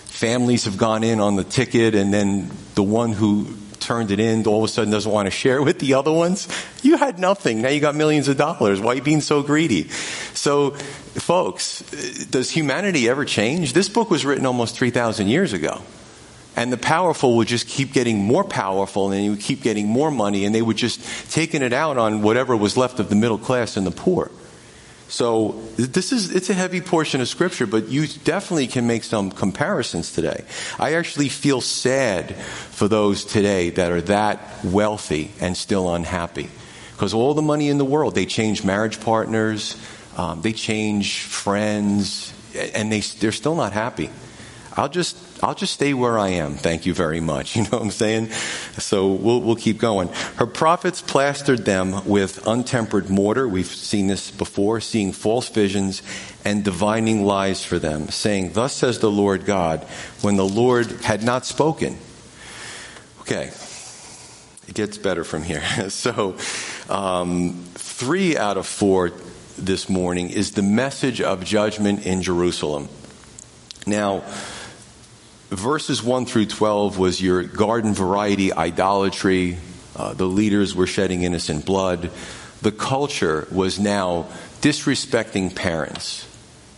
[0.05, 4.45] families have gone in on the ticket, and then the one who turned it in,
[4.47, 6.47] all of a sudden doesn't want to share with the other ones.
[6.81, 7.62] You had nothing.
[7.62, 8.81] Now you got millions of dollars.
[8.81, 9.89] Why are you being so greedy?
[10.33, 11.81] So, folks,
[12.29, 13.73] does humanity ever change?
[13.73, 15.81] This book was written almost 3,000 years ago.
[16.58, 20.10] And the powerful would just keep getting more powerful and you would keep getting more
[20.10, 21.00] money and they would just
[21.32, 24.32] taking it out on whatever was left of the middle class and the poor.
[25.08, 29.32] So this is it's a heavy portion of scripture, but you definitely can make some
[29.32, 30.43] comparisons today.
[30.80, 36.50] I actually feel sad for those today that are that wealthy and still unhappy.
[36.93, 39.80] Because all the money in the world, they change marriage partners,
[40.17, 42.34] um, they change friends,
[42.74, 44.10] and they, they're still not happy.
[44.77, 46.53] I'll just I'll just stay where I am.
[46.53, 47.55] Thank you very much.
[47.57, 48.29] You know what I'm saying?
[48.77, 50.09] So we'll, we'll keep going.
[50.35, 53.47] Her prophets plastered them with untempered mortar.
[53.47, 56.03] We've seen this before, seeing false visions
[56.45, 59.81] and divining lies for them, saying, Thus says the Lord God,
[60.21, 61.97] when the Lord had not spoken.
[63.21, 63.51] Okay,
[64.67, 65.63] it gets better from here.
[65.89, 66.37] so,
[66.89, 69.11] um, three out of four
[69.57, 72.87] this morning is the message of judgment in Jerusalem.
[73.87, 74.23] Now,
[75.49, 79.57] verses 1 through 12 was your garden variety idolatry.
[79.95, 82.12] Uh, the leaders were shedding innocent blood.
[82.62, 84.27] The culture was now
[84.62, 86.27] disrespecting parents.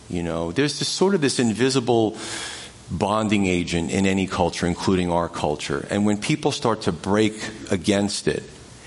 [0.08, 2.16] You know, there's this sort of this invisible
[2.90, 5.86] bonding agent in any culture, including our culture.
[5.90, 7.34] And when people start to break
[7.70, 8.42] against it,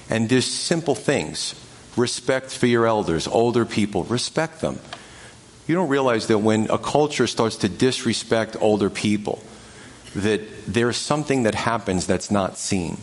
[0.10, 1.56] and there's simple things
[1.96, 4.80] respect for your elders, older people, respect them.
[5.68, 9.42] You don't realize that when a culture starts to disrespect older people,
[10.16, 12.98] that there's something that happens that's not seen,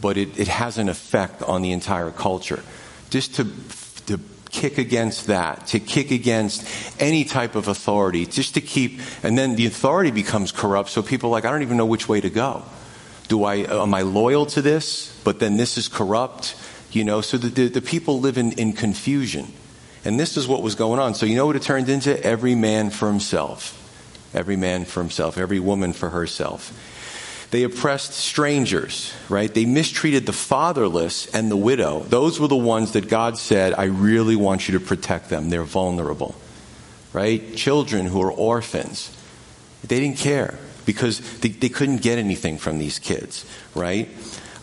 [0.00, 2.62] but it, it has an effect on the entire culture.
[3.10, 3.46] Just to,
[4.06, 4.18] to
[4.50, 6.66] kick against that, to kick against
[7.00, 11.28] any type of authority, just to keep, and then the authority becomes corrupt, so people
[11.28, 12.62] are like, I don't even know which way to go.
[13.28, 16.56] Do I, am I loyal to this, but then this is corrupt?
[16.92, 19.52] You know, so the, the, the people live in, in confusion.
[20.04, 21.14] And this is what was going on.
[21.14, 22.22] So you know what it turned into?
[22.24, 23.78] Every man for himself
[24.34, 26.72] every man for himself, every woman for herself.
[27.50, 29.52] They oppressed strangers, right?
[29.52, 32.00] They mistreated the fatherless and the widow.
[32.00, 35.50] Those were the ones that God said, I really want you to protect them.
[35.50, 36.34] They're vulnerable,
[37.12, 37.54] right?
[37.54, 39.14] Children who are orphans.
[39.86, 44.08] They didn't care because they, they couldn't get anything from these kids, right?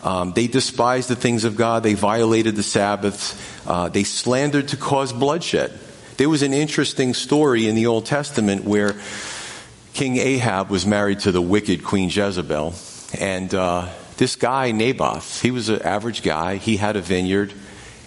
[0.02, 1.84] Um, they despised the things of God.
[1.84, 3.40] They violated the Sabbaths.
[3.66, 5.78] Uh, they slandered to cause bloodshed.
[6.16, 8.94] There was an interesting story in the Old Testament where
[9.92, 12.74] King Ahab was married to the wicked Queen Jezebel,
[13.18, 16.56] and uh, this guy Naboth, he was an average guy.
[16.56, 17.52] He had a vineyard,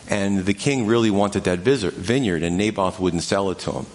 [0.10, 3.86] and the king really wanted that vineyard, and Naboth wouldn't sell it to him.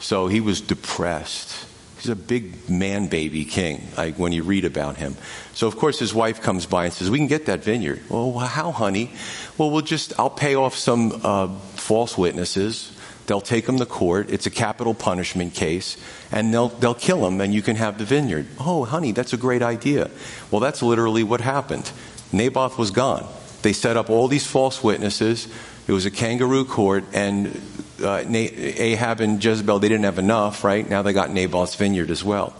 [0.00, 1.66] So he was depressed.
[1.98, 5.16] He's a big man baby king, like when you read about him.
[5.52, 8.32] So of course his wife comes by and says, "We can get that vineyard." Well,
[8.38, 9.12] how, honey?
[9.58, 12.90] Well, we'll just I'll pay off some uh, false witnesses.
[13.30, 14.28] They'll take him to court.
[14.28, 15.96] It's a capital punishment case,
[16.32, 18.48] and they'll, they'll kill him, and you can have the vineyard.
[18.58, 20.10] Oh, honey, that's a great idea.
[20.50, 21.92] Well, that's literally what happened.
[22.32, 23.24] Naboth was gone.
[23.62, 25.46] They set up all these false witnesses.
[25.86, 27.56] It was a kangaroo court, and
[28.02, 30.90] uh, Ahab and Jezebel, they didn't have enough, right?
[30.90, 32.52] Now they got Naboth's vineyard as well.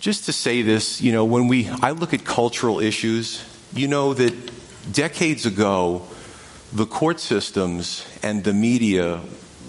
[0.00, 3.40] Just to say this, you know, when we, I look at cultural issues,
[3.72, 4.34] you know that
[4.90, 6.08] decades ago,
[6.72, 9.20] the court systems and the media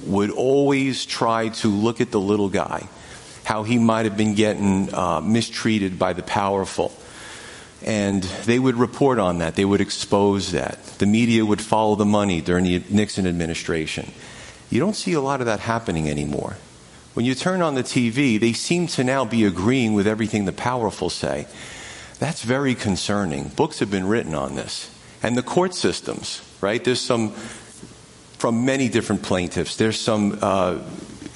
[0.06, 2.88] would always try to look at the little guy,
[3.44, 6.94] how he might have been getting uh, mistreated by the powerful.
[7.86, 9.56] And they would report on that.
[9.56, 10.82] They would expose that.
[11.00, 14.12] The media would follow the money during the Nixon administration.
[14.70, 16.56] You don't see a lot of that happening anymore.
[17.14, 20.54] When you turn on the TV, they seem to now be agreeing with everything the
[20.54, 21.48] powerful say.
[22.20, 23.50] That's very concerning.
[23.50, 24.90] Books have been written on this.
[25.22, 26.84] And the court systems, right?
[26.84, 27.32] There's some
[28.40, 29.76] from many different plaintiffs.
[29.76, 30.80] There's some uh,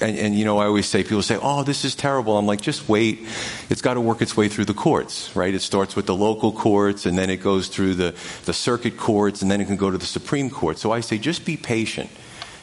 [0.00, 2.36] and, and, you know, I always say, people say, oh, this is terrible.
[2.38, 3.26] I'm like, just wait.
[3.68, 5.52] It's got to work its way through the courts, right?
[5.52, 8.14] It starts with the local courts, and then it goes through the,
[8.44, 10.78] the circuit courts, and then it can go to the Supreme Court.
[10.78, 12.10] So I say, just be patient.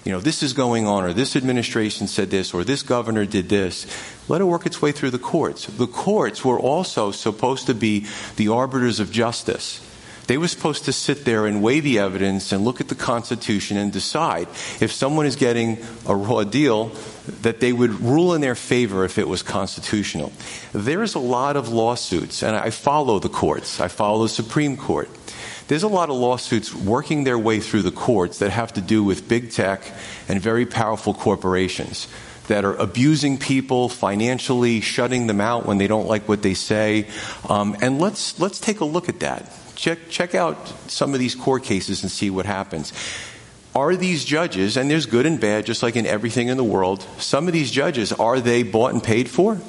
[0.06, 3.50] You know, this is going on, or this administration said this, or this governor did
[3.50, 3.86] this.
[4.30, 5.66] Let it work its way through the courts.
[5.66, 8.06] The courts were also supposed to be
[8.38, 9.82] the arbiters of justice.
[10.28, 13.78] They were supposed to sit there and weigh the evidence and look at the Constitution
[13.78, 14.48] and decide
[14.80, 16.92] if someone is getting a raw deal,
[17.42, 20.32] that they would rule in their favor if it was constitutional.
[20.74, 25.10] There's a lot of lawsuits, and I follow the courts, I follow the Supreme Court.
[25.68, 29.04] There's a lot of lawsuits working their way through the courts that have to do
[29.04, 29.82] with big tech
[30.28, 32.08] and very powerful corporations
[32.48, 37.08] that are abusing people financially, shutting them out when they don't like what they say.
[37.50, 39.52] Um, and let's let's take a look at that.
[39.76, 42.94] Check, check out some of these court cases and see what happens.
[43.76, 47.06] Are these judges, and there's good and bad, just like in everything in the world,
[47.18, 49.60] some of these judges, are they bought and paid for?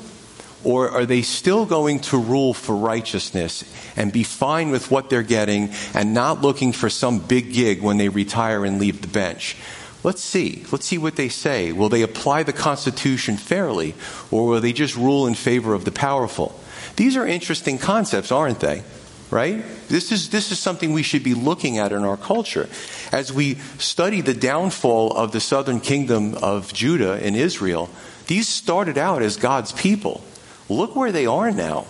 [0.63, 3.65] Or are they still going to rule for righteousness
[3.97, 7.99] and be fine with what they're getting and not looking for some big gig when
[7.99, 9.57] they retire and leave the bench?
[10.03, 10.65] Let's see.
[10.71, 11.73] Let's see what they say.
[11.73, 13.95] Will they apply the Constitution fairly,
[14.31, 16.59] or will they just rule in favor of the powerful?
[16.95, 18.85] These are interesting concepts, aren't they?
[19.31, 19.65] Right?
[19.89, 22.69] This is, this is something we should be looking at in our culture.
[23.13, 27.91] As we study the downfall of the southern kingdom of Judah and Israel,
[28.27, 30.23] these started out as God's people.
[30.69, 31.87] Look where they are now.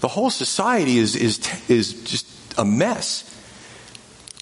[0.00, 2.26] The whole society is, is, is just
[2.58, 3.24] a mess.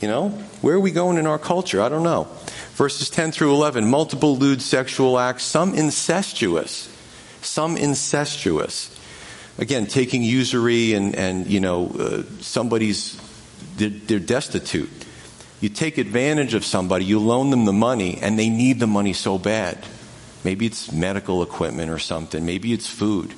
[0.02, 0.28] You know,
[0.60, 1.80] where are we going in our culture?
[1.80, 2.28] I don't know.
[2.74, 6.92] Verses 10 through 11 multiple lewd sexual acts, some incestuous.
[7.40, 8.95] Some incestuous
[9.58, 13.20] again, taking usury and, and you know, uh, somebody's,
[13.76, 14.90] they're, they're destitute.
[15.60, 19.12] You take advantage of somebody, you loan them the money, and they need the money
[19.12, 19.78] so bad.
[20.44, 23.32] Maybe it's medical equipment or something, maybe it's food.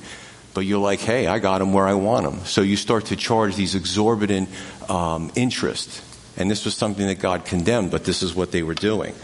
[0.54, 2.44] But you're like, hey, I got them where I want them.
[2.44, 4.48] So you start to charge these exorbitant
[4.88, 6.02] um, interest.
[6.36, 9.14] And this was something that God condemned, but this is what they were doing.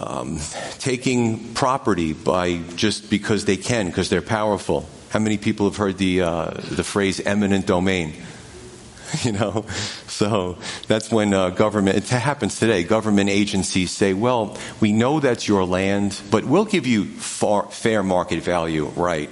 [0.00, 0.40] Um,
[0.78, 4.88] taking property by just because they can, because they're powerful.
[5.10, 8.14] How many people have heard the, uh, the phrase eminent domain?
[9.22, 9.64] You know,
[10.08, 15.46] so that's when uh, government, it happens today, government agencies say, well, we know that's
[15.46, 19.30] your land, but we'll give you far, fair market value, right?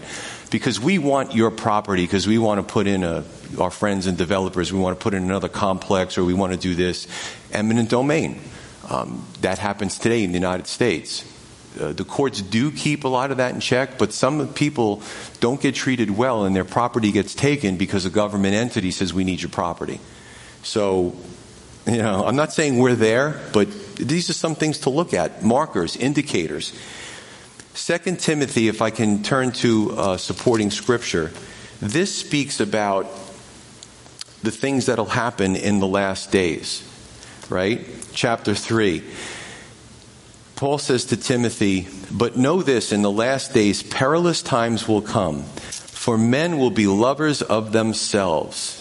[0.51, 3.25] Because we want your property, because we want to put in a,
[3.59, 6.59] our friends and developers, we want to put in another complex, or we want to
[6.59, 7.09] do this.
[7.53, 8.41] Eminent domain.
[8.89, 11.25] Um, that happens today in the United States.
[11.79, 15.03] Uh, the courts do keep a lot of that in check, but some people
[15.41, 19.25] don't get treated well and their property gets taken because a government entity says we
[19.25, 20.01] need your property.
[20.63, 21.17] So,
[21.87, 25.43] you know, I'm not saying we're there, but these are some things to look at
[25.43, 26.73] markers, indicators.
[27.75, 31.33] Second Timothy, if I can turn to uh, supporting scripture,
[31.81, 33.07] this speaks about
[34.43, 36.83] the things that'll happen in the last days,
[37.49, 37.85] right?
[38.13, 39.03] Chapter 3.
[40.57, 45.43] Paul says to Timothy, But know this, in the last days perilous times will come,
[45.43, 48.81] for men will be lovers of themselves.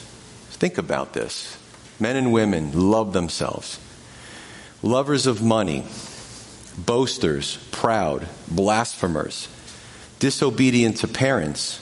[0.52, 1.58] Think about this.
[2.00, 3.80] Men and women love themselves.
[4.82, 5.84] Lovers of money,
[6.78, 9.48] boasters, proud, blasphemers,
[10.20, 11.80] disobedient to parents,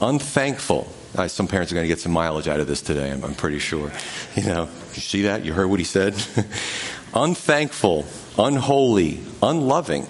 [0.00, 0.92] unthankful.
[1.16, 3.34] Uh, some parents are going to get some mileage out of this today, I'm, I'm
[3.34, 3.90] pretty sure.
[4.36, 5.44] You know, you see that?
[5.44, 6.14] You heard what he said?
[7.14, 8.04] unthankful,
[8.38, 10.06] unholy, unloving,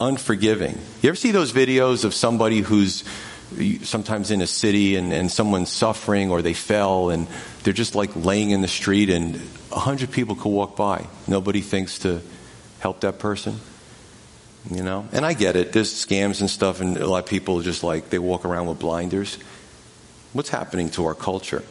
[0.00, 0.78] unforgiving.
[1.02, 3.04] You ever see those videos of somebody who's
[3.82, 7.28] sometimes in a city and, and someone's suffering or they fell and
[7.62, 11.06] they're just like laying in the street and a hundred people could walk by.
[11.28, 12.20] Nobody thinks to
[12.80, 13.60] help that person.
[14.70, 15.06] You know?
[15.12, 15.72] And I get it.
[15.72, 18.78] There's scams and stuff and a lot of people just like they walk around with
[18.80, 19.38] blinders.
[20.32, 21.62] What's happening to our culture?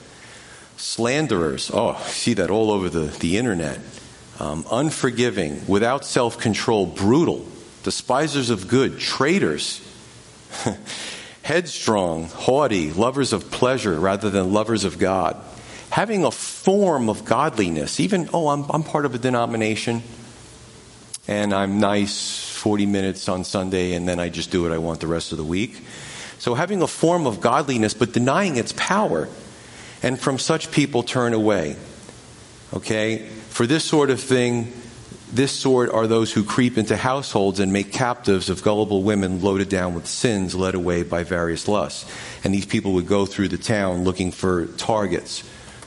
[0.78, 1.70] Slanderers.
[1.74, 3.80] Oh, see that all over the, the internet
[4.40, 7.46] um, unforgiving, without self control, brutal,
[7.84, 9.82] despisers of good, traitors,
[11.44, 15.38] headstrong, haughty, lovers of pleasure rather than lovers of God,
[15.90, 20.02] having a form of godliness, even, oh, I'm, I'm part of a denomination
[21.28, 25.00] and I'm nice 40 minutes on Sunday and then I just do what I want
[25.00, 25.82] the rest of the week.
[26.40, 29.30] So having a form of godliness but denying its power.
[30.02, 31.78] And from such people turn away.
[32.74, 33.20] Okay?
[33.50, 34.74] For this sort of thing,
[35.32, 39.70] this sort are those who creep into households and make captives of gullible women loaded
[39.70, 42.10] down with sins led away by various lusts.
[42.44, 45.44] And these people would go through the town looking for targets,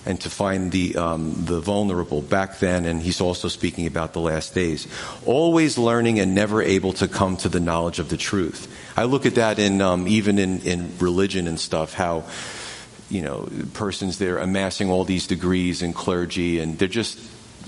[0.06, 4.20] and to find the, um, the vulnerable back then, and he's also speaking about the
[4.20, 4.86] last days.
[5.26, 8.72] Always learning and never able to come to the knowledge of the truth.
[8.96, 12.24] I look at that in, um, even in, in religion and stuff, how,
[13.10, 17.18] you know, persons there amassing all these degrees in clergy, and they're just,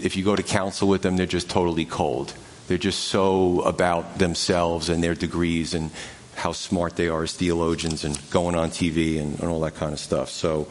[0.02, 2.32] if you go to counsel with them, they're just totally cold.
[2.66, 5.90] They're just so about themselves and their degrees and
[6.34, 9.92] how smart they are as theologians and going on TV and, and all that kind
[9.92, 10.30] of stuff.
[10.30, 10.68] So,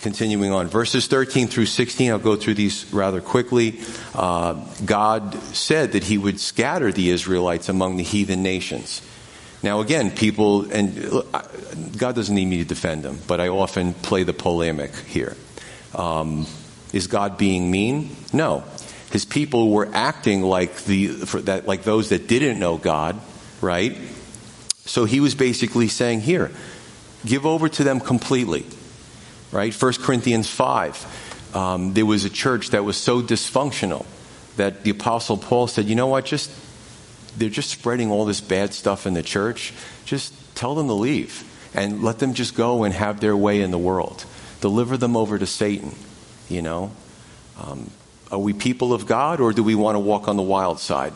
[0.00, 3.80] continuing on, verses 13 through 16, I'll go through these rather quickly.
[4.14, 9.02] Uh, God said that He would scatter the Israelites among the heathen nations.
[9.62, 10.94] Now, again, people, and
[11.98, 15.36] God doesn't need me to defend them, but I often play the polemic here.
[15.94, 16.46] Um,
[16.92, 18.16] is God being mean?
[18.32, 18.64] No.
[19.12, 23.20] His people were acting like the that, like those that didn't know God,
[23.60, 23.98] right?
[24.84, 26.50] So he was basically saying, "Here,
[27.26, 28.64] give over to them completely."
[29.52, 29.74] Right?
[29.74, 30.94] 1 Corinthians five.
[31.54, 34.06] Um, there was a church that was so dysfunctional
[34.56, 36.24] that the apostle Paul said, "You know what?
[36.24, 36.50] Just
[37.36, 39.72] they're just spreading all this bad stuff in the church.
[40.04, 43.70] Just tell them to leave and let them just go and have their way in
[43.70, 44.24] the world.
[44.60, 45.94] Deliver them over to Satan."
[46.48, 46.90] You know,
[47.62, 47.90] um,
[48.30, 51.12] are we people of God or do we want to walk on the wild side?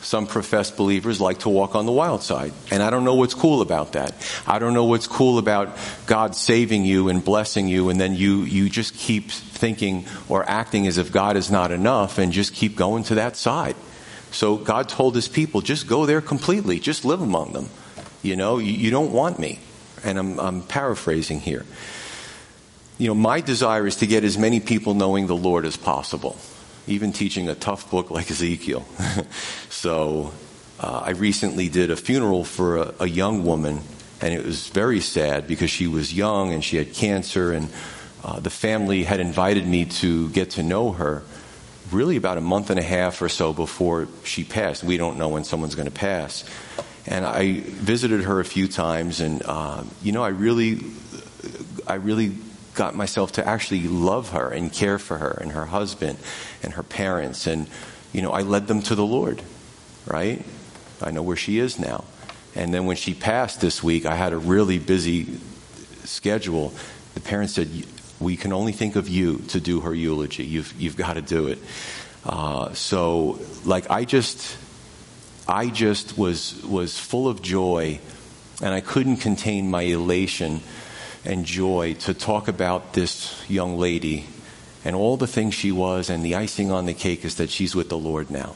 [0.00, 2.52] Some professed believers like to walk on the wild side.
[2.70, 4.14] And I don't know what's cool about that.
[4.46, 8.42] I don't know what's cool about God saving you and blessing you and then you,
[8.42, 12.76] you just keep thinking or acting as if God is not enough and just keep
[12.76, 13.76] going to that side.
[14.34, 16.78] So God told his people, just go there completely.
[16.78, 17.70] Just live among them.
[18.22, 19.60] You know, you, you don't want me.
[20.02, 21.64] And I'm, I'm paraphrasing here
[22.98, 26.36] you know, my desire is to get as many people knowing the Lord as possible,
[26.86, 28.86] even teaching a tough book like Ezekiel.
[29.68, 30.32] so
[30.78, 33.80] uh, I recently did a funeral for a, a, young woman,
[34.20, 37.68] and it was very sad because she was young and she had cancer, and
[38.22, 41.24] uh, the family had invited me to get to know her
[41.90, 44.82] really about a month and a half or so before she passed.
[44.82, 46.44] We don't know when someone's going to pass.
[47.06, 50.80] And I visited her a few times, and uh, you know, I really,
[51.86, 52.32] I really
[52.74, 56.18] got myself to actually love her and care for her and her husband
[56.62, 57.46] and her parents.
[57.46, 57.68] And,
[58.12, 59.42] you know, I led them to the Lord,
[60.06, 60.44] right?
[61.02, 62.04] I know where she is now.
[62.54, 65.38] And then when she passed this week, I had a really busy
[66.04, 66.72] schedule.
[67.14, 67.68] The parents said,
[68.20, 70.44] We can only think of you to do her eulogy.
[70.44, 71.58] You've, you've got to do it.
[72.24, 74.56] Uh, so, like, I just,
[75.46, 78.00] I just was, was full of joy,
[78.62, 80.60] and I couldn't contain my elation
[81.24, 84.26] and joy to talk about this young lady
[84.84, 87.74] and all the things she was, and the icing on the cake is that she's
[87.74, 88.54] with the Lord now.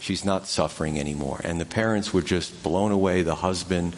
[0.00, 1.40] She's not suffering anymore.
[1.44, 3.94] And the parents were just blown away, the husband.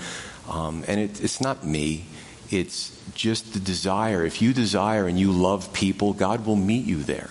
[0.49, 2.07] Um, and it, it's not me,
[2.53, 4.25] it's just the desire.
[4.25, 7.31] If you desire and you love people, God will meet you there.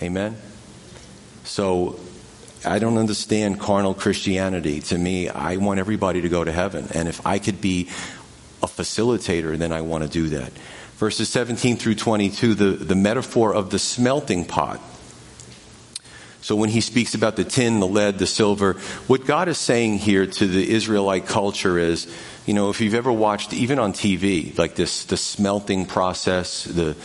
[0.00, 0.36] Amen?
[1.44, 1.98] So
[2.64, 4.80] I don't understand carnal Christianity.
[4.80, 6.88] To me, I want everybody to go to heaven.
[6.94, 7.88] And if I could be
[8.62, 10.52] a facilitator, then I want to do that.
[10.96, 14.80] Verses 17 through 22, the, the metaphor of the smelting pot.
[16.42, 18.74] So when he speaks about the tin, the lead, the silver,
[19.06, 22.12] what God is saying here to the Israelite culture is,
[22.46, 26.96] you know, if you've ever watched, even on TV, like this, the smelting process, the,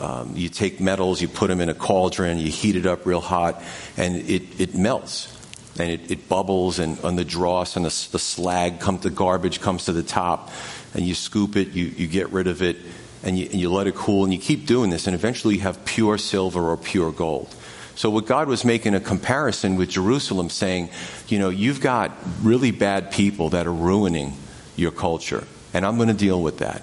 [0.00, 3.20] um, you take metals, you put them in a cauldron, you heat it up real
[3.20, 3.62] hot,
[3.96, 5.32] and it, it melts.
[5.78, 9.60] And it, it bubbles, and on the dross and the, the slag comes, the garbage
[9.60, 10.50] comes to the top
[10.94, 12.78] and you scoop it, you, you get rid of it,
[13.22, 15.60] and you, and you let it cool, and you keep doing this, and eventually you
[15.60, 17.54] have pure silver or pure gold.
[17.96, 20.88] So what God was making a comparison with Jerusalem saying,
[21.28, 24.32] you know, you've got really bad people that are ruining
[24.76, 26.82] your culture, and I'm going to deal with that.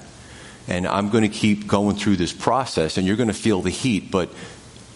[0.67, 3.69] And I'm going to keep going through this process, and you're going to feel the
[3.69, 4.29] heat, but,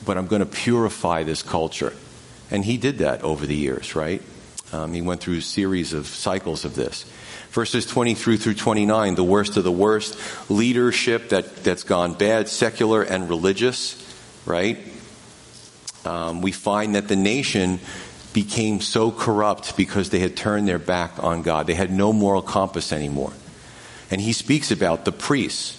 [0.06, 1.94] but I'm going to purify this culture.
[2.50, 4.22] And he did that over the years, right?
[4.72, 7.06] Um, he went through a series of cycles of this.
[7.52, 10.18] Verses 23 through 29, the worst of the worst,
[10.50, 13.96] leadership that, that's gone bad, secular and religious,
[14.46, 14.78] right?
[16.06, 17.80] Um, we find that the nation
[18.38, 21.66] became so corrupt because they had turned their back on God.
[21.66, 23.34] They had no moral compass anymore.
[24.12, 25.76] And he speaks about the priests,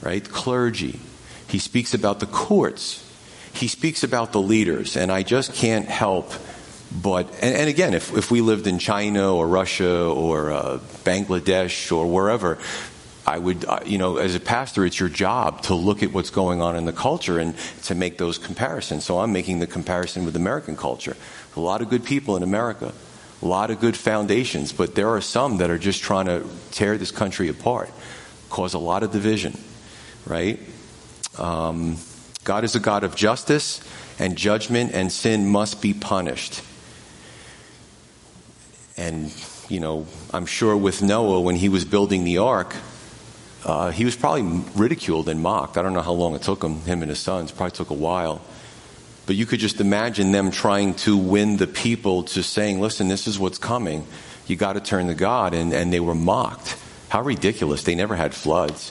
[0.00, 0.22] right?
[0.22, 1.00] Clergy.
[1.48, 3.04] He speaks about the courts.
[3.52, 4.96] He speaks about the leaders.
[4.96, 6.32] And I just can't help
[7.02, 11.94] but, and, and, again, if, if we lived in China or Russia or uh, Bangladesh
[11.94, 12.58] or wherever,
[13.28, 16.30] I would, uh, you know, as a pastor, it's your job to look at what's
[16.30, 19.04] going on in the culture and to make those comparisons.
[19.04, 21.14] So I'm making the comparison with American culture.
[21.56, 22.92] A lot of good people in America,
[23.42, 26.98] a lot of good foundations, but there are some that are just trying to tear
[26.98, 27.90] this country apart,
[28.50, 29.58] cause a lot of division,
[30.26, 30.60] right?
[31.36, 31.96] Um,
[32.44, 33.80] God is a God of justice
[34.18, 36.62] and judgment, and sin must be punished.
[38.96, 39.32] And,
[39.68, 42.74] you know, I'm sure with Noah, when he was building the ark,
[43.64, 45.76] uh, he was probably ridiculed and mocked.
[45.76, 47.52] I don't know how long it took him, him and his sons.
[47.52, 48.40] Probably took a while.
[49.28, 53.26] But you could just imagine them trying to win the people to saying, listen, this
[53.26, 54.06] is what's coming.
[54.46, 55.52] You got to turn to God.
[55.52, 56.78] And, and they were mocked.
[57.10, 57.84] How ridiculous.
[57.84, 58.90] They never had floods.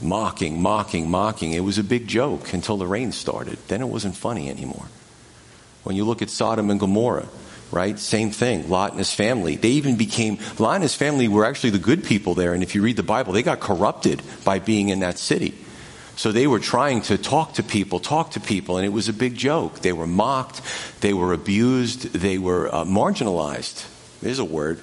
[0.00, 1.50] Mocking, mocking, mocking.
[1.50, 3.58] It was a big joke until the rain started.
[3.66, 4.86] Then it wasn't funny anymore.
[5.82, 7.26] When you look at Sodom and Gomorrah,
[7.72, 7.98] right?
[7.98, 8.70] Same thing.
[8.70, 9.56] Lot and his family.
[9.56, 12.54] They even became, Lot and his family were actually the good people there.
[12.54, 15.52] And if you read the Bible, they got corrupted by being in that city.
[16.16, 19.12] So they were trying to talk to people, talk to people, and it was a
[19.12, 19.80] big joke.
[19.80, 20.62] They were mocked,
[21.00, 23.86] they were abused, they were uh, marginalized.
[24.20, 24.80] There's a word.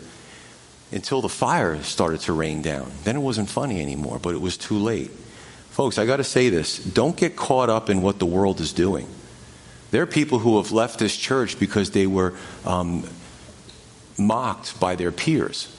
[0.92, 2.92] Until the fire started to rain down.
[3.06, 5.10] Then it wasn't funny anymore, but it was too late.
[5.70, 8.74] Folks, I got to say this don't get caught up in what the world is
[8.74, 9.08] doing.
[9.92, 12.34] There are people who have left this church because they were
[12.66, 13.08] um,
[14.18, 15.70] mocked by their peers.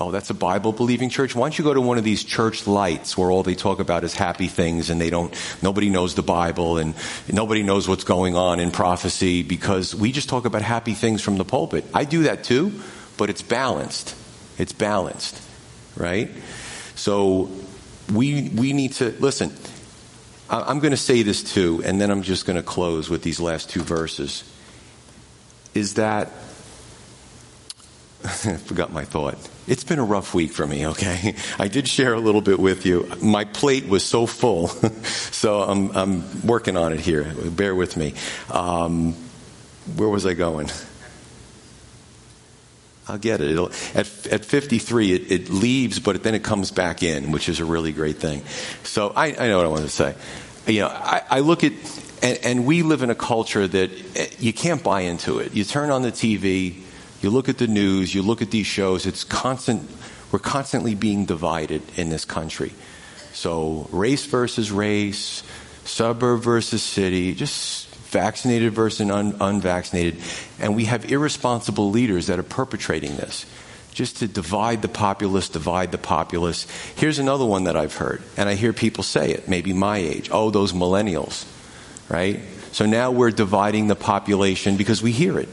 [0.00, 1.34] Oh, that's a Bible believing church.
[1.34, 4.04] Why don't you go to one of these church lights where all they talk about
[4.04, 6.94] is happy things and they don't, nobody knows the Bible and
[7.32, 11.36] nobody knows what's going on in prophecy because we just talk about happy things from
[11.36, 11.84] the pulpit.
[11.92, 12.80] I do that too,
[13.16, 14.14] but it's balanced.
[14.56, 15.42] It's balanced,
[15.96, 16.30] right?
[16.94, 17.50] So
[18.12, 19.52] we, we need to, listen,
[20.48, 23.40] I'm going to say this too, and then I'm just going to close with these
[23.40, 24.44] last two verses.
[25.74, 26.32] Is that,
[28.66, 29.36] forgot my thought.
[29.68, 31.36] It's been a rough week for me, okay?
[31.58, 33.08] I did share a little bit with you.
[33.22, 34.66] My plate was so full,
[35.04, 37.24] so I'm, I'm working on it here.
[37.24, 38.14] Bear with me.
[38.50, 39.14] Um,
[39.96, 40.68] where was I going?
[43.06, 43.52] I'll get it.
[43.52, 47.60] It'll, at, at 53, it, it, leaves, but then it comes back in, which is
[47.60, 48.42] a really great thing.
[48.82, 50.14] So I, I know what I want to say.
[50.66, 51.72] You know, I, I look at,
[52.20, 55.54] and, and, we live in a culture that eh, you can't buy into it.
[55.54, 56.82] You turn on the TV,
[57.20, 59.06] you look at the news, you look at these shows.
[59.06, 59.88] It's constant.
[60.30, 62.72] We're constantly being divided in this country.
[63.32, 65.42] So race versus race,
[65.84, 70.20] suburb versus city, just vaccinated versus un- unvaccinated.
[70.58, 73.46] And we have irresponsible leaders that are perpetrating this
[73.92, 76.66] just to divide the populace, divide the populace.
[76.94, 80.28] Here's another one that I've heard, and I hear people say it, maybe my age.
[80.30, 81.44] Oh, those millennials,
[82.08, 82.40] right?
[82.70, 85.48] So now we're dividing the population because we hear it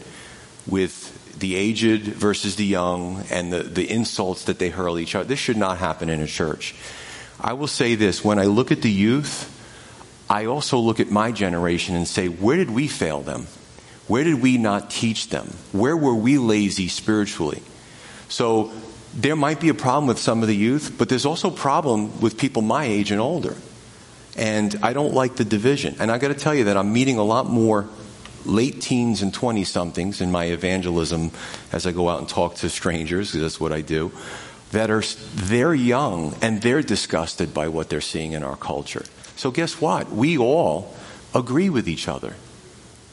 [0.68, 5.25] with the aged versus the young and the, the insults that they hurl each other.
[5.25, 6.75] This should not happen in a church.
[7.39, 9.51] I will say this when I look at the youth,
[10.29, 13.47] I also look at my generation and say, where did we fail them?
[14.07, 15.53] Where did we not teach them?
[15.71, 17.61] Where were we lazy spiritually?
[18.29, 18.71] So
[19.13, 22.19] there might be a problem with some of the youth, but there's also a problem
[22.21, 23.55] with people my age and older.
[24.38, 25.95] And I don't like the division.
[25.99, 27.88] And I got to tell you that I'm meeting a lot more
[28.46, 31.32] late teens and 20 somethings in my evangelism
[31.72, 34.12] as I go out and talk to strangers, because that's what I do,
[34.72, 35.04] that are
[35.36, 39.06] they're young and they're disgusted by what they're seeing in our culture.
[39.36, 40.12] So, guess what?
[40.12, 40.93] We all
[41.34, 42.36] agree with each other,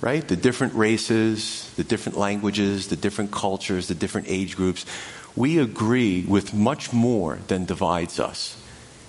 [0.01, 0.27] right?
[0.27, 4.87] The different races, the different languages, the different cultures, the different age groups.
[5.35, 8.57] We agree with much more than divides us.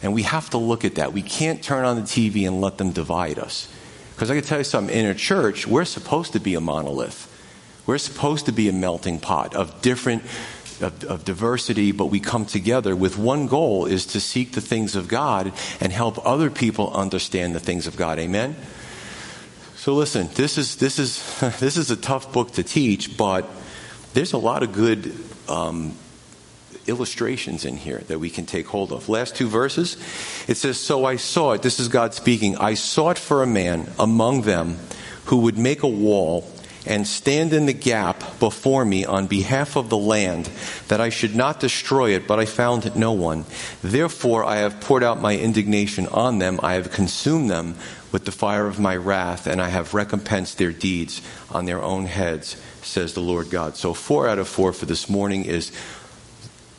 [0.02, 1.14] And we have to look at that.
[1.14, 3.68] We can't turn on the TV and let them divide us.
[4.16, 7.30] Because I can tell you something in a church, we're supposed to be a monolith.
[7.86, 10.24] We're supposed to be a melting pot of different
[10.82, 14.96] of, of, diversity, but we come together with one goal is to seek the things
[14.96, 18.20] of God and help other people understand the things of God.
[18.20, 18.56] Amen?
[19.76, 23.48] So listen, this is, this is, this is a tough book to teach, but
[24.14, 25.14] there's a lot of good
[25.48, 25.96] um,
[26.88, 29.10] illustrations in here that we can take hold of.
[29.10, 29.96] Last two verses,
[30.48, 33.92] it says, So I saw it, this is God speaking, I sought for a man
[34.00, 34.78] among them
[35.26, 36.50] who would make a wall
[36.86, 40.50] and stand in the gap before me on behalf of the land,
[40.90, 43.46] that I should not destroy it, but I found no one.
[43.82, 47.76] Therefore I have poured out my indignation on them, I have consumed them
[48.12, 52.06] with the fire of my wrath, and I have recompensed their deeds on their own
[52.06, 53.76] heads, says the Lord God.
[53.76, 55.72] So four out of four for this morning is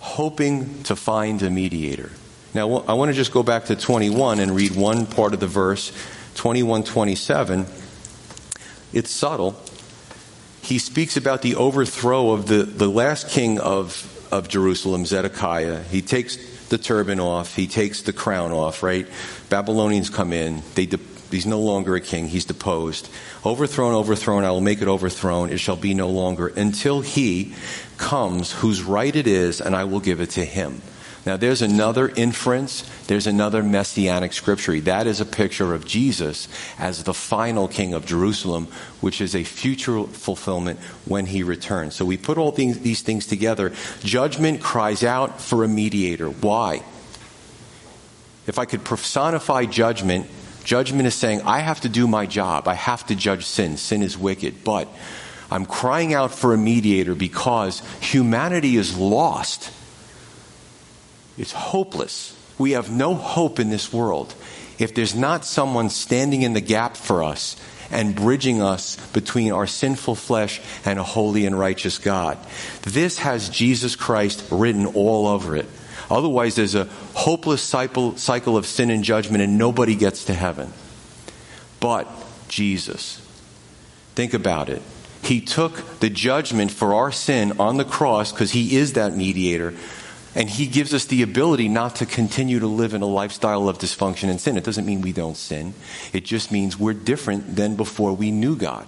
[0.04, 2.10] hoping to find a mediator.
[2.52, 5.46] Now I want to just go back to 21 and read one part of the
[5.46, 5.92] verse,
[6.34, 7.64] 21 27.
[8.92, 9.56] It's subtle,
[10.60, 15.82] he speaks about the overthrow of the, the last king of, of Jerusalem, Zedekiah.
[15.82, 16.36] He takes
[16.68, 19.08] the turban off, he takes the crown off, right?
[19.48, 21.00] Babylonians come in, they de-
[21.30, 23.08] he's no longer a king, he's deposed.
[23.44, 27.54] Overthrown, overthrown, I will make it overthrown, it shall be no longer, until he
[27.96, 30.82] comes whose right it is, and I will give it to him.
[31.26, 34.78] Now, there's another inference, there's another messianic scripture.
[34.80, 38.68] That is a picture of Jesus as the final king of Jerusalem,
[39.00, 41.94] which is a future fulfillment when he returns.
[41.94, 43.72] So we put all these, these things together.
[44.00, 46.28] Judgment cries out for a mediator.
[46.28, 46.82] Why?
[48.46, 50.26] If I could personify judgment,
[50.62, 52.68] judgment is saying, I have to do my job.
[52.68, 53.78] I have to judge sin.
[53.78, 54.62] Sin is wicked.
[54.62, 54.88] But
[55.50, 59.70] I'm crying out for a mediator because humanity is lost
[61.36, 62.36] it's hopeless.
[62.58, 64.34] We have no hope in this world
[64.78, 67.56] if there's not someone standing in the gap for us
[67.90, 72.38] and bridging us between our sinful flesh and a holy and righteous God.
[72.82, 75.66] This has Jesus Christ written all over it.
[76.10, 76.84] Otherwise, there's a
[77.14, 80.72] hopeless cycle, cycle of sin and judgment, and nobody gets to heaven.
[81.80, 82.08] But
[82.48, 83.20] Jesus.
[84.14, 84.82] Think about it.
[85.24, 89.74] He took the judgment for our sin on the cross because he is that mediator
[90.34, 93.78] and He gives us the ability not to continue to live in a lifestyle of
[93.78, 94.56] dysfunction and sin.
[94.56, 95.74] It doesn't mean we don't sin,
[96.12, 98.86] it just means we're different than before we knew God.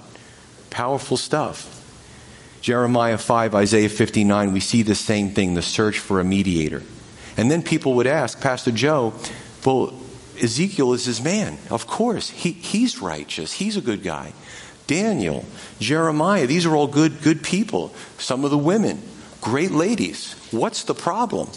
[0.71, 1.73] Powerful stuff.
[2.61, 6.83] Jeremiah 5, Isaiah 59, we see the same thing the search for a mediator.
[7.37, 9.15] And then people would ask, Pastor Joe,
[9.65, 9.95] well,
[10.43, 11.59] Ezekiel is his man.
[11.71, 14.33] Of course, he, he's righteous, he's a good guy.
[14.87, 15.45] Daniel,
[15.81, 17.93] Jeremiah, these are all good, good people.
[18.19, 19.03] Some of the women,
[19.41, 20.35] great ladies.
[20.51, 21.49] What's the problem?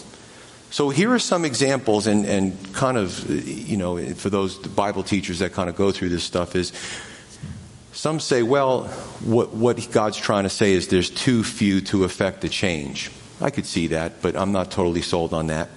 [0.70, 5.40] So here are some examples, and, and kind of, you know, for those Bible teachers
[5.40, 6.72] that kind of go through this stuff is
[7.92, 8.84] some say, well,
[9.24, 13.10] what, what God's trying to say is there's too few to affect the change.
[13.40, 15.70] I could see that, but I'm not totally sold on that.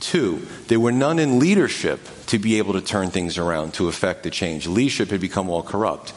[0.00, 4.22] Two, there were none in leadership to be able to turn things around to affect
[4.22, 4.66] the change.
[4.66, 6.14] Leadership had become all corrupt.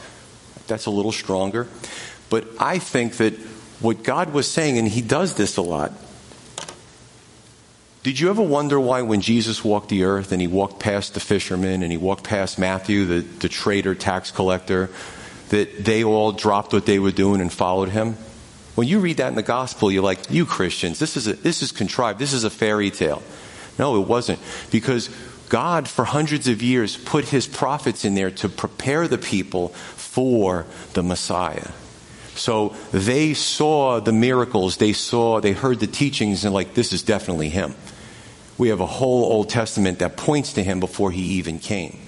[0.66, 1.68] That's a little stronger.
[2.30, 3.34] But I think that
[3.80, 5.92] what God was saying, and He does this a lot.
[8.02, 11.20] Did you ever wonder why, when Jesus walked the earth and he walked past the
[11.20, 14.90] fishermen and he walked past Matthew, the, the traitor tax collector,
[15.50, 18.16] that they all dropped what they were doing and followed him?
[18.74, 21.62] When you read that in the gospel, you're like, you Christians, this is, a, this
[21.62, 22.18] is contrived.
[22.18, 23.22] This is a fairy tale.
[23.78, 24.40] No, it wasn't.
[24.72, 25.08] Because
[25.48, 29.68] God, for hundreds of years, put his prophets in there to prepare the people
[30.12, 31.70] for the Messiah.
[32.34, 37.02] So they saw the miracles, they saw, they heard the teachings, and like, this is
[37.02, 37.74] definitely him.
[38.58, 41.98] We have a whole Old Testament that points to him before he even came.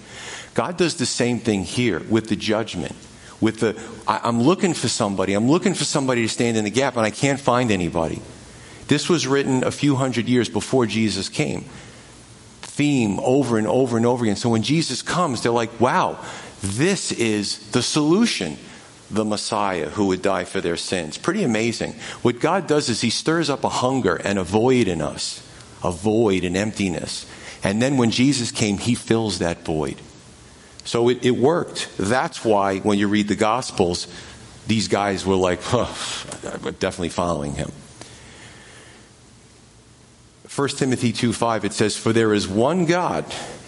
[0.52, 2.94] God does the same thing here with the judgment.
[3.40, 6.70] With the, I, am looking for somebody, I'm looking for somebody to stand in the
[6.70, 8.20] gap, and I can't find anybody.
[8.86, 11.64] This was written a few hundred years before Jesus came.
[12.60, 14.36] Theme over and over and over again.
[14.36, 16.18] So when Jesus comes, they're like, wow,
[16.64, 18.56] this is the solution
[19.10, 21.18] the Messiah who would die for their sins.
[21.18, 21.92] Pretty amazing.
[22.22, 25.46] What God does is He stirs up a hunger and a void in us,
[25.82, 27.26] a void and emptiness.
[27.62, 30.00] And then when Jesus came, He fills that void.
[30.84, 31.88] So it, it worked.
[31.98, 34.06] That's why when you read the Gospels,
[34.66, 35.86] these guys were like, huh,
[36.78, 37.72] definitely following Him.
[40.54, 43.24] 1 Timothy 2 5, it says, For there is one God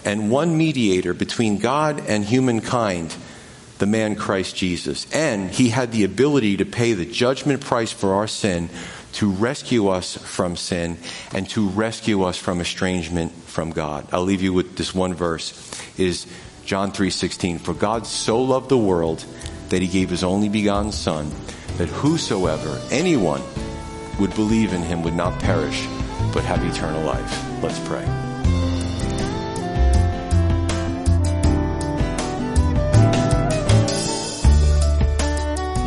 [0.06, 3.14] and one mediator between God and humankind
[3.78, 5.06] the man Christ Jesus.
[5.12, 8.70] And he had the ability to pay the judgment price for our sin
[9.14, 10.98] to rescue us from sin
[11.32, 14.06] and to rescue us from estrangement from God.
[14.12, 15.52] I'll leave you with this one verse
[15.96, 16.26] is
[16.64, 19.24] John 3:16 for God so loved the world
[19.70, 21.30] that he gave his only begotten son
[21.78, 23.42] that whosoever anyone
[24.20, 25.86] would believe in him would not perish
[26.32, 27.62] but have eternal life.
[27.62, 28.25] Let's pray.